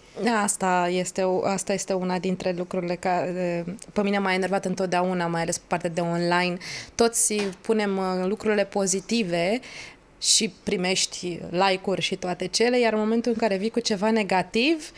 Asta 0.44 0.88
este, 0.91 1.25
asta 1.44 1.74
este 1.74 1.94
una 1.94 2.20
dintre 2.20 2.53
lucrurile 2.58 2.96
care 2.96 3.65
pe 3.94 4.01
mine 4.01 4.17
m-a 4.17 4.34
enervat 4.34 4.65
întotdeauna, 4.65 5.27
mai 5.27 5.41
ales 5.41 5.58
pe 5.58 5.63
partea 5.67 5.89
de 5.89 6.01
online. 6.01 6.58
Toți 6.96 7.36
punem 7.62 7.98
uh, 7.98 8.27
lucrurile 8.27 8.65
pozitive 8.65 9.60
și 10.22 10.53
primești 10.63 11.39
like-uri 11.50 12.01
și 12.01 12.15
toate 12.15 12.48
cele, 12.48 12.79
iar 12.79 12.94
în 12.94 13.00
momentul 13.00 13.32
în 13.32 13.38
care 13.38 13.58
vii 13.58 13.70
cu 13.70 13.79
ceva 13.79 14.12
negativ, 14.12 14.91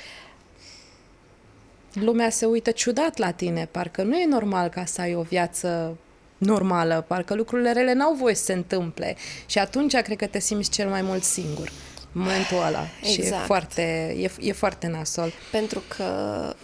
lumea 1.94 2.30
se 2.30 2.46
uită 2.46 2.72
ciudat 2.72 3.18
la 3.18 3.32
tine, 3.32 3.68
parcă 3.72 4.04
nu 4.04 4.18
e 4.18 4.26
normal 4.26 4.68
ca 4.68 4.86
să 4.86 5.02
ai 5.02 5.16
o 5.16 5.22
viață 5.22 5.98
normală, 6.38 7.06
parcă 7.08 7.34
lucrurile 7.34 7.72
rele 7.72 7.94
n-au 7.94 8.14
voie 8.14 8.36
să 8.36 8.44
se 8.44 8.54
întâmple 8.54 9.16
și 9.46 9.60
atunci 9.60 9.96
cred 9.96 10.18
că 10.18 10.28
te 10.28 10.40
simți 10.40 10.70
cel 10.70 10.90
mai 10.90 11.02
mult 11.02 11.24
singur 11.24 11.72
în 12.14 12.22
momentul 12.22 12.58
ăla 12.58 12.82
exact. 12.82 13.06
și 13.06 13.20
e 13.20 13.24
exact. 13.24 13.46
foarte, 13.46 14.16
e, 14.18 14.32
e 14.40 14.52
foarte 14.52 14.88
nasol. 14.88 15.32
Pentru 15.52 15.84
că 15.88 16.06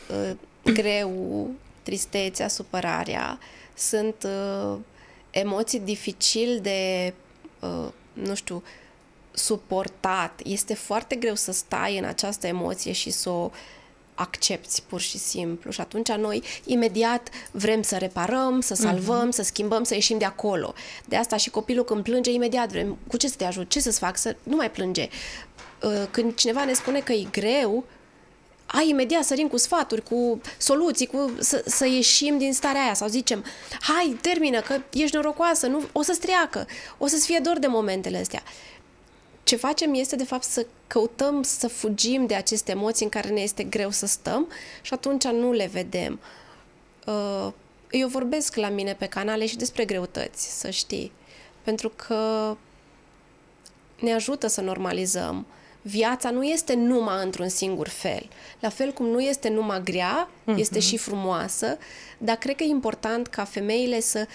uh, 0.10 0.32
greu, 0.74 1.50
tristețea, 1.84 2.48
supărarea 2.48 3.39
sunt 3.74 4.15
uh, 4.24 4.77
emoții 5.29 5.79
dificil 5.79 6.60
de 6.62 7.13
uh, 7.60 7.88
nu 8.13 8.36
știu, 8.36 8.63
suportat. 9.32 10.41
Este 10.44 10.74
foarte 10.74 11.15
greu 11.15 11.36
să 11.36 11.51
stai 11.51 11.98
în 11.98 12.03
această 12.03 12.48
emoție 12.48 12.91
și 12.91 13.10
să 13.10 13.29
o 13.29 13.51
accepti 14.15 14.81
pur 14.88 15.00
și 15.00 15.17
simplu. 15.17 15.72
Și 15.72 15.81
atunci 15.81 16.12
noi 16.12 16.43
imediat 16.65 17.29
vrem 17.51 17.81
să 17.81 17.98
reparăm, 17.98 18.62
să 18.62 18.74
salvăm, 18.74 19.27
uh-huh. 19.27 19.36
să 19.36 19.43
schimbăm, 19.43 19.84
să 19.84 19.93
ieșim 19.93 20.17
de 20.17 20.25
acolo. 20.25 20.74
De 21.05 21.15
asta 21.15 21.38
și 21.38 21.50
copilul 21.50 21.84
când 21.84 22.03
plânge, 22.03 22.31
imediat 22.31 22.69
vrem 22.69 22.98
cu 23.07 23.17
ce 23.17 23.27
să 23.27 23.36
te 23.38 23.45
ajut, 23.45 23.69
ce 23.69 23.79
să-ți 23.79 24.00
fac, 24.00 24.17
să 24.17 24.36
nu 24.43 24.55
mai 24.55 24.72
plânge. 24.72 25.10
Uh, 25.84 26.03
când 26.12 26.36
cineva 26.36 26.65
ne 26.65 26.74
spune 26.74 27.00
că 27.00 27.12
e 27.12 27.27
greu, 27.31 27.86
ai 28.65 28.89
imediat 28.89 29.24
sărim 29.24 29.48
cu 29.48 29.57
sfaturi, 29.57 30.03
cu 30.03 30.41
soluții, 30.57 31.05
cu 31.05 31.31
să, 31.39 31.63
să 31.65 31.86
ieșim 31.88 32.38
din 32.38 32.53
starea 32.53 32.81
aia 32.81 32.93
sau 32.93 33.07
zicem, 33.07 33.45
hai, 33.79 34.17
termină, 34.22 34.62
că 34.62 34.81
ești 34.93 35.15
norocoasă, 35.15 35.67
nu, 35.67 35.81
o 35.91 36.01
să-ți 36.01 36.19
treacă, 36.19 36.67
o 36.98 37.07
să-ți 37.07 37.25
fie 37.25 37.39
dor 37.43 37.60
de 37.60 37.67
momentele 37.67 38.17
astea. 38.17 38.43
Ce 39.45 39.55
facem 39.55 39.93
este, 39.93 40.15
de 40.15 40.23
fapt, 40.23 40.43
să 40.43 40.65
căutăm 40.87 41.43
să 41.43 41.67
fugim 41.67 42.25
de 42.25 42.35
aceste 42.35 42.71
emoții 42.71 43.03
în 43.03 43.11
care 43.11 43.29
ne 43.29 43.41
este 43.41 43.63
greu 43.63 43.89
să 43.89 44.05
stăm 44.05 44.47
și 44.81 44.93
atunci 44.93 45.23
nu 45.23 45.51
le 45.51 45.69
vedem. 45.71 46.19
Uh, 47.05 47.51
eu 47.91 48.07
vorbesc 48.07 48.55
la 48.55 48.69
mine 48.69 48.93
pe 48.93 49.05
canale 49.05 49.45
și 49.45 49.57
despre 49.57 49.85
greutăți, 49.85 50.59
să 50.59 50.69
știi, 50.69 51.11
pentru 51.63 51.91
că 51.95 52.55
ne 53.99 54.13
ajută 54.13 54.47
să 54.47 54.61
normalizăm 54.61 55.45
viața 55.87 56.29
nu 56.29 56.43
este 56.43 56.73
numai 56.73 57.23
într-un 57.23 57.49
singur 57.49 57.87
fel. 57.87 58.29
La 58.59 58.69
fel 58.69 58.91
cum 58.91 59.05
nu 59.05 59.19
este 59.19 59.49
numai 59.49 59.83
grea, 59.83 60.29
uh-huh. 60.29 60.57
este 60.57 60.79
și 60.79 60.97
frumoasă, 60.97 61.77
dar 62.17 62.35
cred 62.35 62.55
că 62.55 62.63
e 62.63 62.67
important 62.67 63.27
ca 63.27 63.43
femeile 63.43 63.99
să 63.99 64.27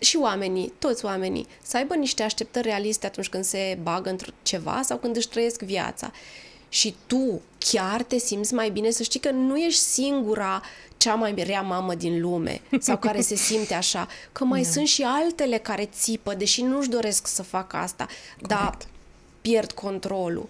și 0.00 0.16
oamenii, 0.16 0.72
toți 0.78 1.04
oamenii, 1.04 1.46
să 1.62 1.76
aibă 1.76 1.94
niște 1.94 2.22
așteptări 2.22 2.68
realiste 2.68 3.06
atunci 3.06 3.28
când 3.28 3.44
se 3.44 3.78
bagă 3.82 4.10
într 4.10 4.28
ceva 4.42 4.80
sau 4.84 4.96
când 4.96 5.16
își 5.16 5.28
trăiesc 5.28 5.62
viața. 5.62 6.12
Și 6.68 6.94
tu 7.06 7.40
chiar 7.58 8.02
te 8.02 8.18
simți 8.18 8.54
mai 8.54 8.70
bine 8.70 8.90
să 8.90 9.02
știi 9.02 9.20
că 9.20 9.30
nu 9.30 9.56
ești 9.56 9.80
singura 9.80 10.62
cea 10.96 11.14
mai 11.14 11.34
rea 11.46 11.60
mamă 11.60 11.94
din 11.94 12.20
lume 12.20 12.60
sau 12.78 12.96
care 13.06 13.20
se 13.20 13.34
simte 13.34 13.74
așa, 13.74 14.08
că 14.32 14.44
mai 14.44 14.62
da. 14.62 14.68
sunt 14.68 14.86
și 14.86 15.02
altele 15.02 15.58
care 15.58 15.88
țipă, 15.92 16.34
deși 16.34 16.62
nu-și 16.62 16.88
doresc 16.88 17.26
să 17.26 17.42
facă 17.42 17.76
asta, 17.76 18.06
Corect. 18.06 18.48
dar 18.48 18.76
pierd 19.40 19.72
controlul. 19.72 20.48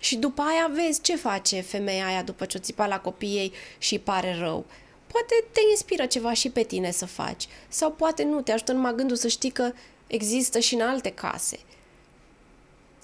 Și 0.00 0.16
după 0.16 0.42
aia 0.42 0.70
vezi 0.74 1.00
ce 1.00 1.16
face 1.16 1.60
femeia 1.60 2.06
aia 2.06 2.22
după 2.22 2.44
ce 2.44 2.56
o 2.56 2.60
țipa 2.60 2.86
la 2.86 3.00
copiii 3.00 3.36
ei 3.36 3.52
și 3.78 3.98
pare 3.98 4.36
rău. 4.38 4.64
Poate 5.14 5.44
te 5.52 5.60
inspiră 5.70 6.06
ceva 6.06 6.32
și 6.32 6.50
pe 6.50 6.62
tine 6.62 6.90
să 6.90 7.06
faci. 7.06 7.48
Sau 7.68 7.90
poate 7.92 8.24
nu, 8.24 8.40
te 8.40 8.52
ajută 8.52 8.72
numai 8.72 8.94
gândul 8.94 9.16
să 9.16 9.28
știi 9.28 9.50
că 9.50 9.72
există 10.06 10.58
și 10.58 10.74
în 10.74 10.80
alte 10.80 11.10
case. 11.10 11.58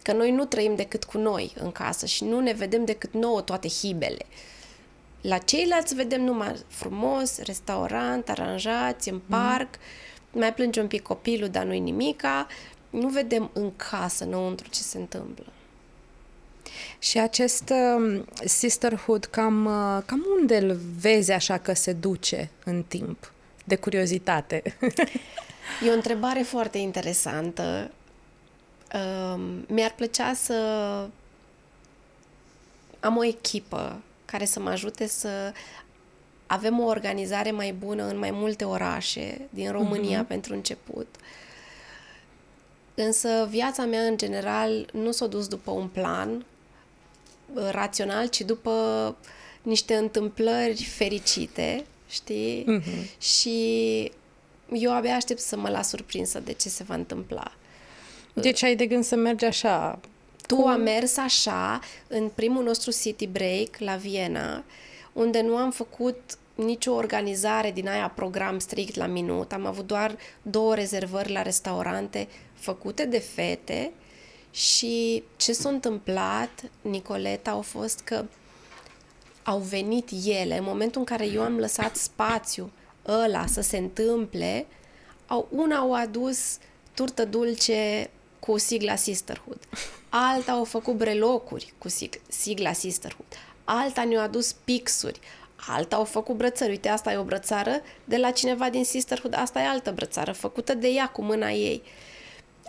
Că 0.02 0.12
noi 0.12 0.30
nu 0.30 0.44
trăim 0.44 0.74
decât 0.74 1.04
cu 1.04 1.18
noi 1.18 1.52
în 1.60 1.72
casă 1.72 2.06
și 2.06 2.24
nu 2.24 2.40
ne 2.40 2.52
vedem 2.52 2.84
decât 2.84 3.12
nouă 3.12 3.40
toate 3.40 3.68
hibele. 3.68 4.26
La 5.20 5.38
ceilalți 5.38 5.94
vedem 5.94 6.22
numai 6.22 6.54
frumos, 6.68 7.38
restaurant, 7.38 8.28
aranjați, 8.28 9.08
în 9.08 9.20
parc, 9.28 9.74
mm. 10.30 10.40
mai 10.40 10.54
plânge 10.54 10.80
un 10.80 10.86
pic 10.86 11.02
copilul, 11.02 11.48
dar 11.48 11.64
nu-i 11.64 11.80
nimica. 11.80 12.46
Nu 12.90 13.08
vedem 13.08 13.50
în 13.52 13.76
casă, 13.76 14.24
înăuntru, 14.24 14.68
ce 14.68 14.80
se 14.80 14.98
întâmplă. 14.98 15.52
Și 16.98 17.18
acest 17.18 17.72
uh, 17.72 18.22
sisterhood, 18.44 19.24
cam, 19.24 19.64
uh, 19.64 20.02
cam 20.06 20.26
unde 20.40 20.56
îl 20.56 20.80
vezi 20.98 21.32
așa 21.32 21.58
că 21.58 21.72
se 21.72 21.92
duce 21.92 22.50
în 22.64 22.82
timp? 22.88 23.32
De 23.64 23.76
curiozitate. 23.76 24.62
e 25.86 25.90
o 25.90 25.94
întrebare 25.94 26.42
foarte 26.42 26.78
interesantă. 26.78 27.90
Uh, 28.94 29.40
mi-ar 29.66 29.92
plăcea 29.96 30.34
să 30.34 30.54
am 33.00 33.16
o 33.16 33.24
echipă 33.24 34.00
care 34.24 34.44
să 34.44 34.60
mă 34.60 34.70
ajute 34.70 35.06
să 35.06 35.52
avem 36.46 36.80
o 36.80 36.84
organizare 36.84 37.50
mai 37.50 37.72
bună 37.72 38.04
în 38.04 38.18
mai 38.18 38.30
multe 38.30 38.64
orașe 38.64 39.40
din 39.50 39.70
România 39.70 40.24
uh-huh. 40.24 40.28
pentru 40.28 40.54
început. 40.54 41.06
Însă 42.94 43.46
viața 43.50 43.84
mea, 43.84 44.02
în 44.02 44.16
general, 44.16 44.88
nu 44.92 45.10
s-a 45.10 45.26
dus 45.26 45.48
după 45.48 45.70
un 45.70 45.88
plan 45.88 46.30
uh, 46.30 46.44
rațional, 47.70 48.26
ci 48.28 48.40
după 48.40 49.16
niște 49.62 49.94
întâmplări 49.94 50.84
fericite, 50.84 51.84
știi? 52.08 52.66
Uh-huh. 52.68 53.20
Și 53.20 54.12
eu 54.72 54.94
abia 54.94 55.14
aștept 55.14 55.40
să 55.40 55.56
mă 55.56 55.68
las 55.68 55.88
surprinsă 55.88 56.40
de 56.40 56.52
ce 56.52 56.68
se 56.68 56.84
va 56.84 56.94
întâmpla. 56.94 57.52
Deci 58.32 58.62
ai 58.62 58.76
de 58.76 58.86
gând 58.86 59.04
să 59.04 59.16
mergi 59.16 59.44
așa 59.44 60.00
tu 60.50 60.66
a 60.66 60.76
mers 60.76 61.16
așa 61.16 61.80
în 62.08 62.30
primul 62.34 62.64
nostru 62.64 62.90
city 62.90 63.26
break 63.26 63.78
la 63.78 63.96
Viena, 63.96 64.64
unde 65.12 65.40
nu 65.40 65.56
am 65.56 65.70
făcut 65.70 66.16
nicio 66.54 66.92
organizare 66.92 67.70
din 67.70 67.88
aia 67.88 68.12
program 68.14 68.58
strict 68.58 68.96
la 68.96 69.06
minut. 69.06 69.52
Am 69.52 69.66
avut 69.66 69.86
doar 69.86 70.16
două 70.42 70.74
rezervări 70.74 71.32
la 71.32 71.42
restaurante 71.42 72.28
făcute 72.54 73.04
de 73.04 73.18
fete 73.18 73.90
și 74.50 75.22
ce 75.36 75.52
s-a 75.52 75.68
întâmplat, 75.68 76.62
Nicoleta, 76.80 77.50
au 77.50 77.62
fost 77.62 78.00
că 78.00 78.24
au 79.42 79.58
venit 79.58 80.08
ele, 80.24 80.58
în 80.58 80.64
momentul 80.64 81.00
în 81.00 81.06
care 81.06 81.26
eu 81.26 81.42
am 81.42 81.58
lăsat 81.58 81.96
spațiu 81.96 82.72
ăla 83.06 83.46
să 83.46 83.60
se 83.60 83.76
întâmple, 83.76 84.66
au, 85.26 85.48
una 85.50 85.76
au 85.76 85.94
adus 85.94 86.58
turtă 86.94 87.24
dulce 87.24 88.10
cu 88.38 88.58
sigla 88.58 88.94
Sisterhood. 88.94 89.58
Alta 90.08 90.52
au 90.52 90.64
făcut 90.64 90.94
brelocuri 90.94 91.72
cu 91.78 91.88
sigla 92.28 92.72
Sisterhood. 92.72 93.26
Alta 93.64 94.04
ne-a 94.04 94.22
adus 94.22 94.52
pixuri. 94.52 95.20
Alta 95.68 95.96
au 95.96 96.04
făcut 96.04 96.36
brățări. 96.36 96.70
Uite, 96.70 96.88
asta 96.88 97.12
e 97.12 97.16
o 97.16 97.24
brățară 97.24 97.80
de 98.04 98.16
la 98.16 98.30
cineva 98.30 98.70
din 98.70 98.84
Sisterhood, 98.84 99.34
asta 99.36 99.60
e 99.60 99.66
altă 99.66 99.92
brățară, 99.92 100.32
făcută 100.32 100.74
de 100.74 100.88
ea 100.88 101.08
cu 101.08 101.22
mâna 101.22 101.50
ei. 101.50 101.82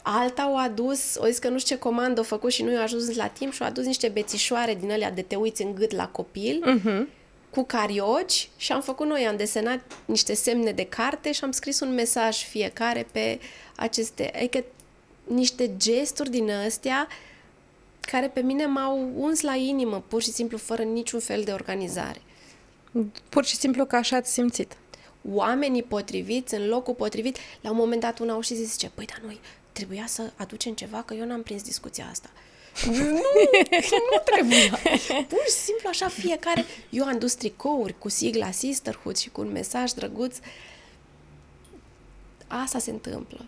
Alta 0.02 0.42
au 0.42 0.58
adus, 0.58 1.16
o 1.16 1.26
zis 1.26 1.38
că 1.38 1.50
nu 1.50 1.60
știu 1.60 1.76
ce 1.76 1.82
comandă 1.82 2.20
au 2.20 2.26
făcut 2.26 2.52
și 2.52 2.64
nu 2.64 2.72
i-a 2.72 2.82
ajuns 2.82 3.16
la 3.16 3.28
timp 3.28 3.54
și 3.54 3.62
au 3.62 3.68
adus 3.68 3.86
niște 3.86 4.08
bețișoare 4.08 4.76
din 4.76 4.92
alea 4.92 5.12
de 5.12 5.22
te 5.22 5.36
uiți 5.36 5.62
în 5.62 5.76
gât 5.76 5.92
la 5.92 6.08
copil, 6.08 6.64
uh-huh. 6.66 7.08
cu 7.50 7.64
carioci 7.64 8.50
și 8.58 8.72
am 8.72 8.82
făcut 8.82 9.08
noi, 9.08 9.28
am 9.28 9.38
desenat 9.38 9.80
niște 10.06 10.34
semne 10.34 10.72
de 10.72 10.86
carte 10.86 11.32
și 11.32 11.44
am 11.44 11.52
scris 11.52 11.80
un 11.80 11.94
mesaj 11.94 12.38
fiecare 12.38 13.08
pe 13.12 13.40
aceste... 13.76 14.32
Adică 14.36 14.64
niște 15.28 15.72
gesturi 15.78 16.30
din 16.30 16.52
astea 16.52 17.08
care 18.02 18.28
pe 18.28 18.40
mine 18.40 18.66
m-au 18.66 19.10
uns 19.16 19.42
la 19.42 19.56
inimă, 19.56 20.04
pur 20.08 20.22
și 20.22 20.32
simplu, 20.32 20.58
fără 20.58 20.84
niciun 20.84 21.20
fel 21.20 21.42
de 21.44 21.52
organizare. 21.52 22.22
Pur 23.30 23.46
și 23.46 23.56
simplu 23.56 23.86
că 23.86 23.96
așa 23.96 24.16
ați 24.16 24.34
simțit. 24.34 24.78
Oamenii 25.32 25.84
potriviți, 25.84 26.56
în 26.56 26.68
locul 26.68 26.94
potrivit, 26.94 27.38
la 27.62 27.70
un 27.70 27.76
moment 27.76 28.02
dat 28.02 28.20
una 28.20 28.34
au 28.34 28.42
și 28.42 28.56
zis, 28.56 28.72
zice, 28.72 28.92
păi, 28.94 29.06
dar 29.06 29.22
noi 29.26 29.40
trebuia 29.72 30.06
să 30.08 30.32
aducem 30.36 30.74
ceva, 30.74 31.02
că 31.02 31.14
eu 31.14 31.26
n-am 31.26 31.44
prins 31.44 31.64
discuția 31.64 32.08
asta. 32.12 32.30
nu, 32.86 33.22
nu 34.12 34.22
trebuia. 34.26 34.80
Pur 35.28 35.44
și 35.46 35.52
simplu 35.52 35.90
așa 35.90 36.08
fiecare. 36.08 36.66
Eu 36.90 37.06
am 37.06 37.20
dus 37.20 37.34
tricouri 37.34 37.98
cu 37.98 38.10
sigla 38.10 38.52
Sisterhood 38.52 39.18
și 39.18 39.30
cu 39.30 39.42
un 39.42 39.52
mesaj 39.52 39.92
drăguț. 39.92 40.38
Asta 42.48 42.80
se 42.80 42.92
întâmplă. 42.92 43.46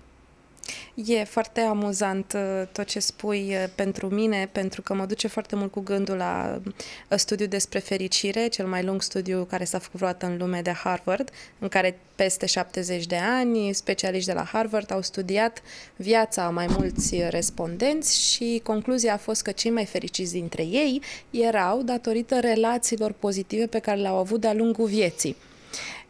E 0.95 1.23
foarte 1.23 1.59
amuzant 1.59 2.33
uh, 2.35 2.67
tot 2.71 2.85
ce 2.85 2.99
spui 2.99 3.47
uh, 3.49 3.63
pentru 3.75 4.07
mine, 4.09 4.49
pentru 4.51 4.81
că 4.81 4.93
mă 4.93 5.05
duce 5.05 5.27
foarte 5.27 5.55
mult 5.55 5.71
cu 5.71 5.79
gândul 5.79 6.15
la 6.15 6.61
uh, 7.09 7.17
studiul 7.17 7.47
despre 7.47 7.79
fericire, 7.79 8.47
cel 8.47 8.67
mai 8.67 8.83
lung 8.83 9.01
studiu 9.01 9.43
care 9.43 9.63
s-a 9.63 9.79
făcut 9.79 9.99
vreodată 9.99 10.25
în 10.25 10.37
lume 10.37 10.61
de 10.61 10.71
Harvard, 10.71 11.29
în 11.59 11.67
care 11.67 11.99
peste 12.15 12.45
70 12.45 13.05
de 13.05 13.15
ani 13.15 13.73
specialiști 13.73 14.27
de 14.27 14.33
la 14.33 14.43
Harvard 14.43 14.91
au 14.91 15.01
studiat 15.01 15.61
viața 15.95 16.43
a 16.43 16.49
mai 16.49 16.67
mulți 16.69 17.15
respondenți 17.29 18.31
și 18.31 18.61
concluzia 18.63 19.13
a 19.13 19.17
fost 19.17 19.41
că 19.41 19.51
cei 19.51 19.71
mai 19.71 19.85
fericiți 19.85 20.31
dintre 20.31 20.63
ei 20.63 21.01
erau 21.29 21.81
datorită 21.81 22.39
relațiilor 22.39 23.11
pozitive 23.11 23.65
pe 23.65 23.79
care 23.79 23.99
le-au 23.99 24.17
avut 24.17 24.41
de-a 24.41 24.53
lungul 24.53 24.85
vieții 24.85 25.35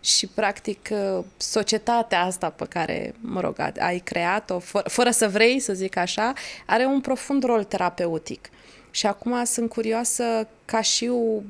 și, 0.04 0.28
practic, 0.28 0.90
uh, 0.92 1.24
societatea 1.38 2.22
asta 2.22 2.50
pe 2.50 2.66
care, 2.70 3.16
mă 3.20 3.40
rog, 3.40 3.56
ai 3.80 4.00
creat-o, 4.00 4.60
fără, 4.60 4.90
fără 4.90 5.12
să 5.12 5.30
vrei, 5.30 5.60
să 5.60 5.74
zic 5.74 5.96
așa, 5.96 6.34
are 6.66 6.86
un 6.86 7.02
profund 7.02 7.44
rol 7.44 7.64
terapeutic. 7.64 8.50
Și 8.92 9.06
acum 9.06 9.44
sunt 9.44 9.70
curioasă 9.70 10.48
ca 10.66 10.82
și 10.82 11.08
o 11.08 11.42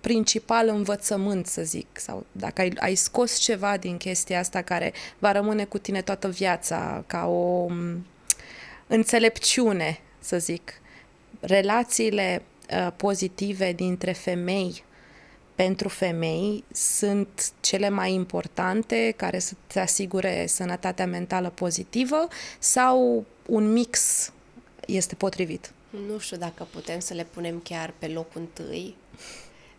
principal 0.00 0.68
învățământ, 0.68 1.46
să 1.46 1.62
zic, 1.62 1.86
sau 1.92 2.26
dacă 2.32 2.60
ai, 2.60 2.72
ai 2.76 2.94
scos 2.94 3.38
ceva 3.38 3.76
din 3.76 3.96
chestia 3.96 4.38
asta 4.38 4.62
care 4.62 4.92
va 5.18 5.32
rămâne 5.32 5.64
cu 5.64 5.78
tine 5.78 6.02
toată 6.02 6.28
viața, 6.28 7.04
ca 7.06 7.26
o 7.26 7.66
mm, 7.68 8.06
înțelepciune, 8.86 10.00
să 10.18 10.38
zic, 10.38 10.80
relațiile 11.40 12.42
uh, 12.70 12.92
pozitive 12.96 13.72
dintre 13.72 14.12
femei 14.12 14.84
pentru 15.54 15.88
femei 15.88 16.64
sunt 16.72 17.52
cele 17.60 17.88
mai 17.88 18.12
importante 18.12 19.14
care 19.16 19.38
să 19.38 19.54
te 19.66 19.80
asigure 19.80 20.46
sănătatea 20.46 21.06
mentală 21.06 21.50
pozitivă 21.50 22.28
sau 22.58 23.24
un 23.46 23.72
mix 23.72 24.32
este 24.86 25.14
potrivit? 25.14 25.72
Nu 26.08 26.18
știu 26.18 26.36
dacă 26.36 26.66
putem 26.70 27.00
să 27.00 27.14
le 27.14 27.26
punem 27.34 27.60
chiar 27.64 27.94
pe 27.98 28.06
locul 28.06 28.40
întâi. 28.40 28.96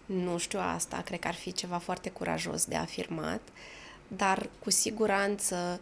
Nu 0.06 0.38
știu 0.38 0.60
asta, 0.62 1.02
cred 1.06 1.20
că 1.20 1.28
ar 1.28 1.34
fi 1.34 1.54
ceva 1.54 1.78
foarte 1.78 2.10
curajos 2.10 2.66
de 2.66 2.76
afirmat, 2.76 3.42
dar 4.08 4.50
cu 4.60 4.70
siguranță 4.70 5.80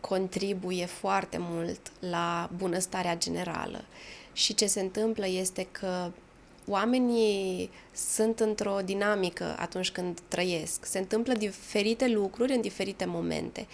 contribuie 0.00 0.86
foarte 0.86 1.36
mult 1.40 1.80
la 1.98 2.50
bunăstarea 2.56 3.16
generală. 3.16 3.84
Și 4.32 4.54
ce 4.54 4.66
se 4.66 4.80
întâmplă 4.80 5.26
este 5.26 5.66
că 5.70 6.10
oamenii 6.68 7.70
sunt 7.94 8.40
într-o 8.40 8.78
dinamică 8.84 9.56
atunci 9.58 9.90
când 9.90 10.18
trăiesc. 10.28 10.84
Se 10.84 10.98
întâmplă 10.98 11.32
diferite 11.32 12.08
lucruri 12.08 12.52
în 12.52 12.60
diferite 12.60 13.04
momente. 13.04 13.66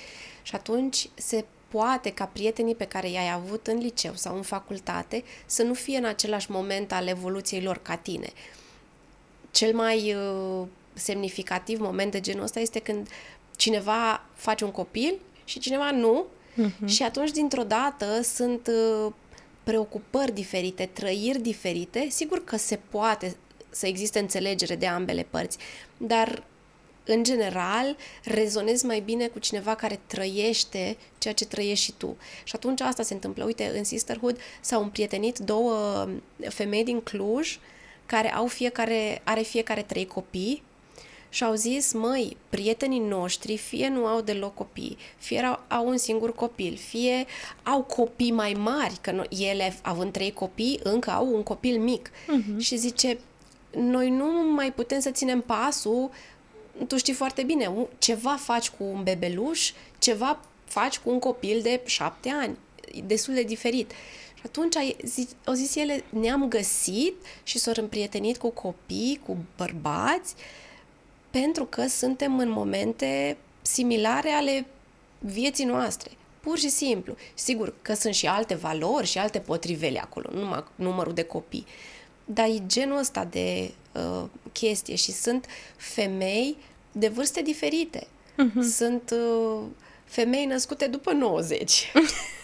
Și 0.42 0.54
atunci 0.54 1.08
se 1.14 1.44
poate 1.68 2.10
ca 2.10 2.24
prietenii 2.24 2.74
pe 2.74 2.84
care 2.84 3.10
i-ai 3.10 3.32
avut 3.32 3.66
în 3.66 3.78
liceu 3.78 4.14
sau 4.14 4.36
în 4.36 4.42
facultate 4.42 5.24
să 5.46 5.62
nu 5.62 5.74
fie 5.74 5.96
în 5.96 6.04
același 6.04 6.50
moment 6.50 6.92
al 6.92 7.06
evoluției 7.06 7.62
lor 7.62 7.78
ca 7.82 7.96
tine. 7.96 8.32
Cel 9.50 9.74
mai 9.74 10.14
uh, 10.14 10.66
semnificativ 10.92 11.80
moment 11.80 12.10
de 12.10 12.20
genul 12.20 12.42
ăsta 12.42 12.60
este 12.60 12.78
când 12.78 13.08
cineva 13.56 14.22
face 14.34 14.64
un 14.64 14.70
copil 14.70 15.14
și 15.44 15.58
cineva 15.58 15.90
nu, 15.90 16.24
uh-huh. 16.62 16.86
și 16.86 17.02
atunci 17.02 17.30
dintr-o 17.30 17.62
dată 17.62 18.22
sunt 18.22 18.66
uh, 18.66 19.12
preocupări 19.64 20.32
diferite, 20.32 20.86
trăiri 20.92 21.38
diferite, 21.38 22.06
sigur 22.10 22.44
că 22.44 22.56
se 22.56 22.78
poate 22.88 23.36
să 23.70 23.86
existe 23.86 24.18
înțelegere 24.18 24.76
de 24.76 24.86
ambele 24.86 25.26
părți, 25.30 25.58
dar 25.96 26.44
în 27.06 27.22
general, 27.22 27.96
rezonezi 28.24 28.84
mai 28.84 29.00
bine 29.00 29.26
cu 29.26 29.38
cineva 29.38 29.74
care 29.74 30.00
trăiește 30.06 30.96
ceea 31.18 31.34
ce 31.34 31.44
trăiești 31.44 31.84
și 31.84 31.92
tu. 31.92 32.16
Și 32.44 32.52
atunci 32.54 32.80
asta 32.80 33.02
se 33.02 33.14
întâmplă. 33.14 33.44
Uite, 33.44 33.72
în 33.76 33.84
Sisterhood 33.84 34.38
s-au 34.60 34.82
împrietenit 34.82 35.38
două 35.38 36.08
femei 36.48 36.84
din 36.84 37.00
Cluj 37.00 37.58
care 38.06 38.34
au 38.34 38.46
fiecare, 38.46 39.20
are 39.24 39.40
fiecare 39.42 39.82
trei 39.82 40.06
copii 40.06 40.62
și 41.34 41.44
au 41.44 41.54
zis, 41.54 41.92
măi, 41.92 42.36
prietenii 42.48 42.98
noștri 42.98 43.56
fie 43.56 43.88
nu 43.88 44.06
au 44.06 44.20
deloc 44.20 44.54
copii, 44.54 44.96
fie 45.18 45.40
au, 45.40 45.60
au 45.68 45.88
un 45.88 45.96
singur 45.96 46.34
copil, 46.34 46.76
fie 46.76 47.26
au 47.62 47.82
copii 47.82 48.32
mai 48.32 48.52
mari, 48.52 48.98
că 49.00 49.10
no, 49.10 49.22
ele, 49.28 49.76
având 49.82 50.12
trei 50.12 50.32
copii, 50.32 50.80
încă 50.82 51.10
au 51.10 51.34
un 51.34 51.42
copil 51.42 51.80
mic. 51.80 52.10
Uh-huh. 52.10 52.58
Și 52.58 52.76
zice, 52.76 53.18
noi 53.70 54.10
nu 54.10 54.52
mai 54.54 54.72
putem 54.72 55.00
să 55.00 55.10
ținem 55.10 55.40
pasul, 55.40 56.10
tu 56.86 56.96
știi 56.96 57.12
foarte 57.12 57.42
bine, 57.42 57.72
ceva 57.98 58.36
faci 58.36 58.70
cu 58.70 58.84
un 58.84 59.02
bebeluș, 59.02 59.72
ceva 59.98 60.40
faci 60.64 60.98
cu 60.98 61.10
un 61.10 61.18
copil 61.18 61.60
de 61.62 61.80
șapte 61.84 62.28
ani, 62.28 62.58
destul 63.06 63.34
de 63.34 63.42
diferit. 63.42 63.90
Și 64.34 64.42
atunci 64.44 64.76
au 65.44 65.54
zis 65.54 65.74
ele, 65.74 66.04
ne-am 66.08 66.48
găsit 66.48 67.14
și 67.42 67.58
s-au 67.58 67.72
împrietenit 67.76 68.36
cu 68.36 68.50
copii, 68.50 69.20
cu 69.26 69.36
bărbați, 69.56 70.34
pentru 71.40 71.64
că 71.64 71.86
suntem 71.86 72.38
în 72.38 72.50
momente 72.50 73.36
similare 73.62 74.30
ale 74.30 74.66
vieții 75.18 75.64
noastre. 75.64 76.10
Pur 76.40 76.58
și 76.58 76.68
simplu. 76.68 77.16
Sigur 77.34 77.74
că 77.82 77.94
sunt 77.94 78.14
și 78.14 78.26
alte 78.26 78.54
valori 78.54 79.06
și 79.06 79.18
alte 79.18 79.38
potrivele 79.38 80.00
acolo, 80.00 80.30
numai 80.32 80.64
numărul 80.74 81.14
de 81.14 81.22
copii. 81.22 81.66
Dar 82.24 82.46
e 82.46 82.62
genul 82.66 82.98
ăsta 82.98 83.24
de 83.24 83.70
uh, 83.92 84.24
chestie 84.52 84.94
și 84.94 85.12
sunt 85.12 85.46
femei 85.76 86.56
de 86.92 87.08
vârste 87.08 87.42
diferite. 87.42 88.06
Uh-huh. 88.32 88.70
Sunt 88.76 89.10
uh, 89.10 89.62
femei 90.04 90.44
născute 90.44 90.86
după 90.86 91.12
90. 91.12 91.92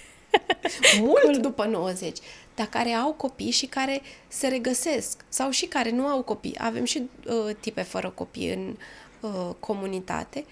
Mult 1.00 1.36
după 1.36 1.64
90 1.64 2.18
dar 2.60 2.68
care 2.68 2.90
au 2.90 3.12
copii 3.12 3.50
și 3.50 3.66
care 3.66 4.02
se 4.28 4.48
regăsesc 4.48 5.24
sau 5.28 5.50
și 5.50 5.66
care 5.66 5.90
nu 5.90 6.06
au 6.06 6.22
copii. 6.22 6.56
Avem 6.58 6.84
și 6.84 7.02
uh, 7.26 7.54
tipe 7.60 7.82
fără 7.82 8.10
copii 8.10 8.52
în 8.52 8.76
uh, 9.20 9.54
comunitate, 9.60 10.44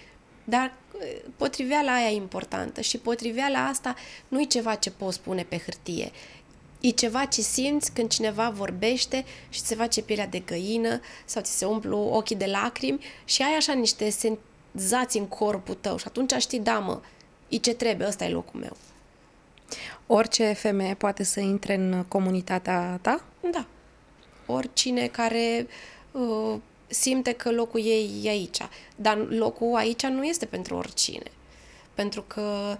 dar 0.44 0.74
uh, 0.92 1.20
potriveala 1.36 1.94
aia 1.94 2.10
e 2.10 2.14
importantă 2.14 2.80
și 2.80 2.98
potriveala 2.98 3.66
asta 3.66 3.94
nu 4.28 4.40
e 4.40 4.44
ceva 4.44 4.74
ce 4.74 4.90
poți 4.90 5.16
spune 5.16 5.42
pe 5.42 5.58
hârtie. 5.58 6.10
E 6.80 6.90
ceva 6.90 7.24
ce 7.24 7.40
simți 7.40 7.92
când 7.92 8.08
cineva 8.10 8.50
vorbește 8.50 9.24
și 9.48 9.60
se 9.60 9.74
face 9.74 10.02
pielea 10.02 10.26
de 10.26 10.38
găină 10.38 11.00
sau 11.24 11.42
ți 11.42 11.58
se 11.58 11.64
umplu 11.64 11.98
ochii 11.98 12.36
de 12.36 12.46
lacrimi 12.46 13.04
și 13.24 13.42
ai 13.42 13.52
așa 13.56 13.72
niște 13.72 14.10
senzații 14.10 15.20
în 15.20 15.26
corpul 15.26 15.74
tău 15.80 15.96
și 15.96 16.04
atunci 16.06 16.32
știi, 16.32 16.60
da 16.60 16.78
mă, 16.78 17.00
e 17.48 17.56
ce 17.56 17.74
trebuie, 17.74 18.08
ăsta 18.08 18.24
e 18.24 18.28
locul 18.28 18.60
meu. 18.60 18.76
Orice 20.06 20.52
femeie 20.52 20.94
poate 20.94 21.22
să 21.22 21.40
intre 21.40 21.74
în 21.74 22.04
comunitatea 22.08 22.98
ta? 23.02 23.24
Da. 23.50 23.66
Oricine 24.46 25.06
care 25.06 25.66
uh, 26.10 26.56
simte 26.86 27.32
că 27.32 27.50
locul 27.50 27.80
ei 27.80 28.20
e 28.22 28.28
aici. 28.28 28.58
Dar 28.96 29.26
locul 29.28 29.76
aici 29.76 30.06
nu 30.06 30.24
este 30.24 30.46
pentru 30.46 30.76
oricine. 30.76 31.30
Pentru 31.94 32.22
că 32.22 32.76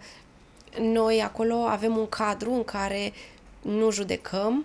noi 0.80 1.22
acolo 1.22 1.54
avem 1.54 1.96
un 1.96 2.08
cadru 2.08 2.52
în 2.52 2.64
care 2.64 3.12
nu 3.62 3.90
judecăm 3.90 4.64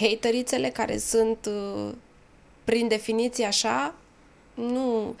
haterițele 0.00 0.70
care 0.70 0.98
sunt 0.98 1.46
uh, 1.46 1.92
prin 2.64 2.88
definiție 2.88 3.44
așa, 3.44 3.94
nu, 4.54 5.14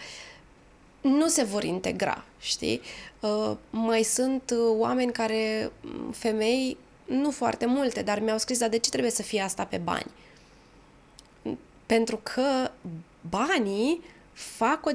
nu 1.04 1.28
se 1.28 1.42
vor 1.42 1.64
integra, 1.64 2.24
știi? 2.40 2.80
Uh, 3.20 3.56
mai 3.70 4.02
sunt 4.02 4.50
uh, 4.50 4.74
oameni 4.78 5.12
care, 5.12 5.70
mm, 5.80 6.12
femei, 6.12 6.76
nu 7.04 7.30
foarte 7.30 7.66
multe, 7.66 8.02
dar 8.02 8.20
mi-au 8.20 8.38
scris, 8.38 8.58
dar 8.58 8.68
de 8.68 8.78
ce 8.78 8.90
trebuie 8.90 9.10
să 9.10 9.22
fie 9.22 9.40
asta 9.40 9.64
pe 9.64 9.76
bani? 9.76 10.10
Pentru 11.86 12.20
că 12.22 12.70
banii 13.28 14.00
fac 14.32 14.86
o 14.86 14.90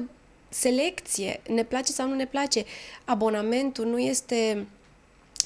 selecție, 0.48 1.40
ne 1.48 1.64
place 1.64 1.92
sau 1.92 2.08
nu 2.08 2.14
ne 2.14 2.26
place. 2.26 2.64
Abonamentul 3.04 3.86
nu 3.86 3.98
este, 3.98 4.66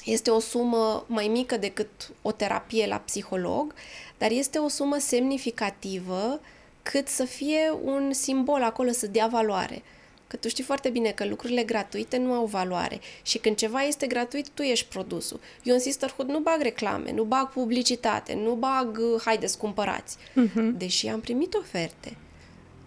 este 0.05 0.29
o 0.29 0.39
sumă 0.39 1.05
mai 1.07 1.27
mică 1.27 1.57
decât 1.57 2.11
o 2.21 2.31
terapie 2.31 2.87
la 2.87 2.97
psiholog, 2.97 3.73
dar 4.17 4.31
este 4.31 4.57
o 4.57 4.67
sumă 4.67 4.97
semnificativă 4.97 6.39
cât 6.83 7.07
să 7.07 7.25
fie 7.25 7.73
un 7.83 8.13
simbol 8.13 8.63
acolo 8.63 8.91
să 8.91 9.07
dea 9.07 9.27
valoare. 9.27 9.83
Că 10.27 10.35
tu 10.35 10.47
știi 10.47 10.63
foarte 10.63 10.89
bine 10.89 11.11
că 11.11 11.25
lucrurile 11.25 11.63
gratuite 11.63 12.17
nu 12.17 12.33
au 12.33 12.45
valoare 12.45 12.99
și 13.21 13.37
când 13.37 13.55
ceva 13.55 13.81
este 13.81 14.07
gratuit, 14.07 14.49
tu 14.49 14.61
ești 14.61 14.87
produsul. 14.87 15.39
Eu 15.63 15.73
în 15.73 15.79
Sisterhood 15.79 16.29
nu 16.29 16.39
bag 16.39 16.61
reclame, 16.61 17.11
nu 17.11 17.23
bag 17.23 17.49
publicitate, 17.49 18.33
nu 18.33 18.53
bag 18.53 18.97
uh, 18.97 19.21
haideți 19.25 19.57
cumpărați. 19.57 20.17
Uh-huh. 20.17 20.77
Deși 20.77 21.07
am 21.07 21.19
primit 21.19 21.53
oferte. 21.53 22.17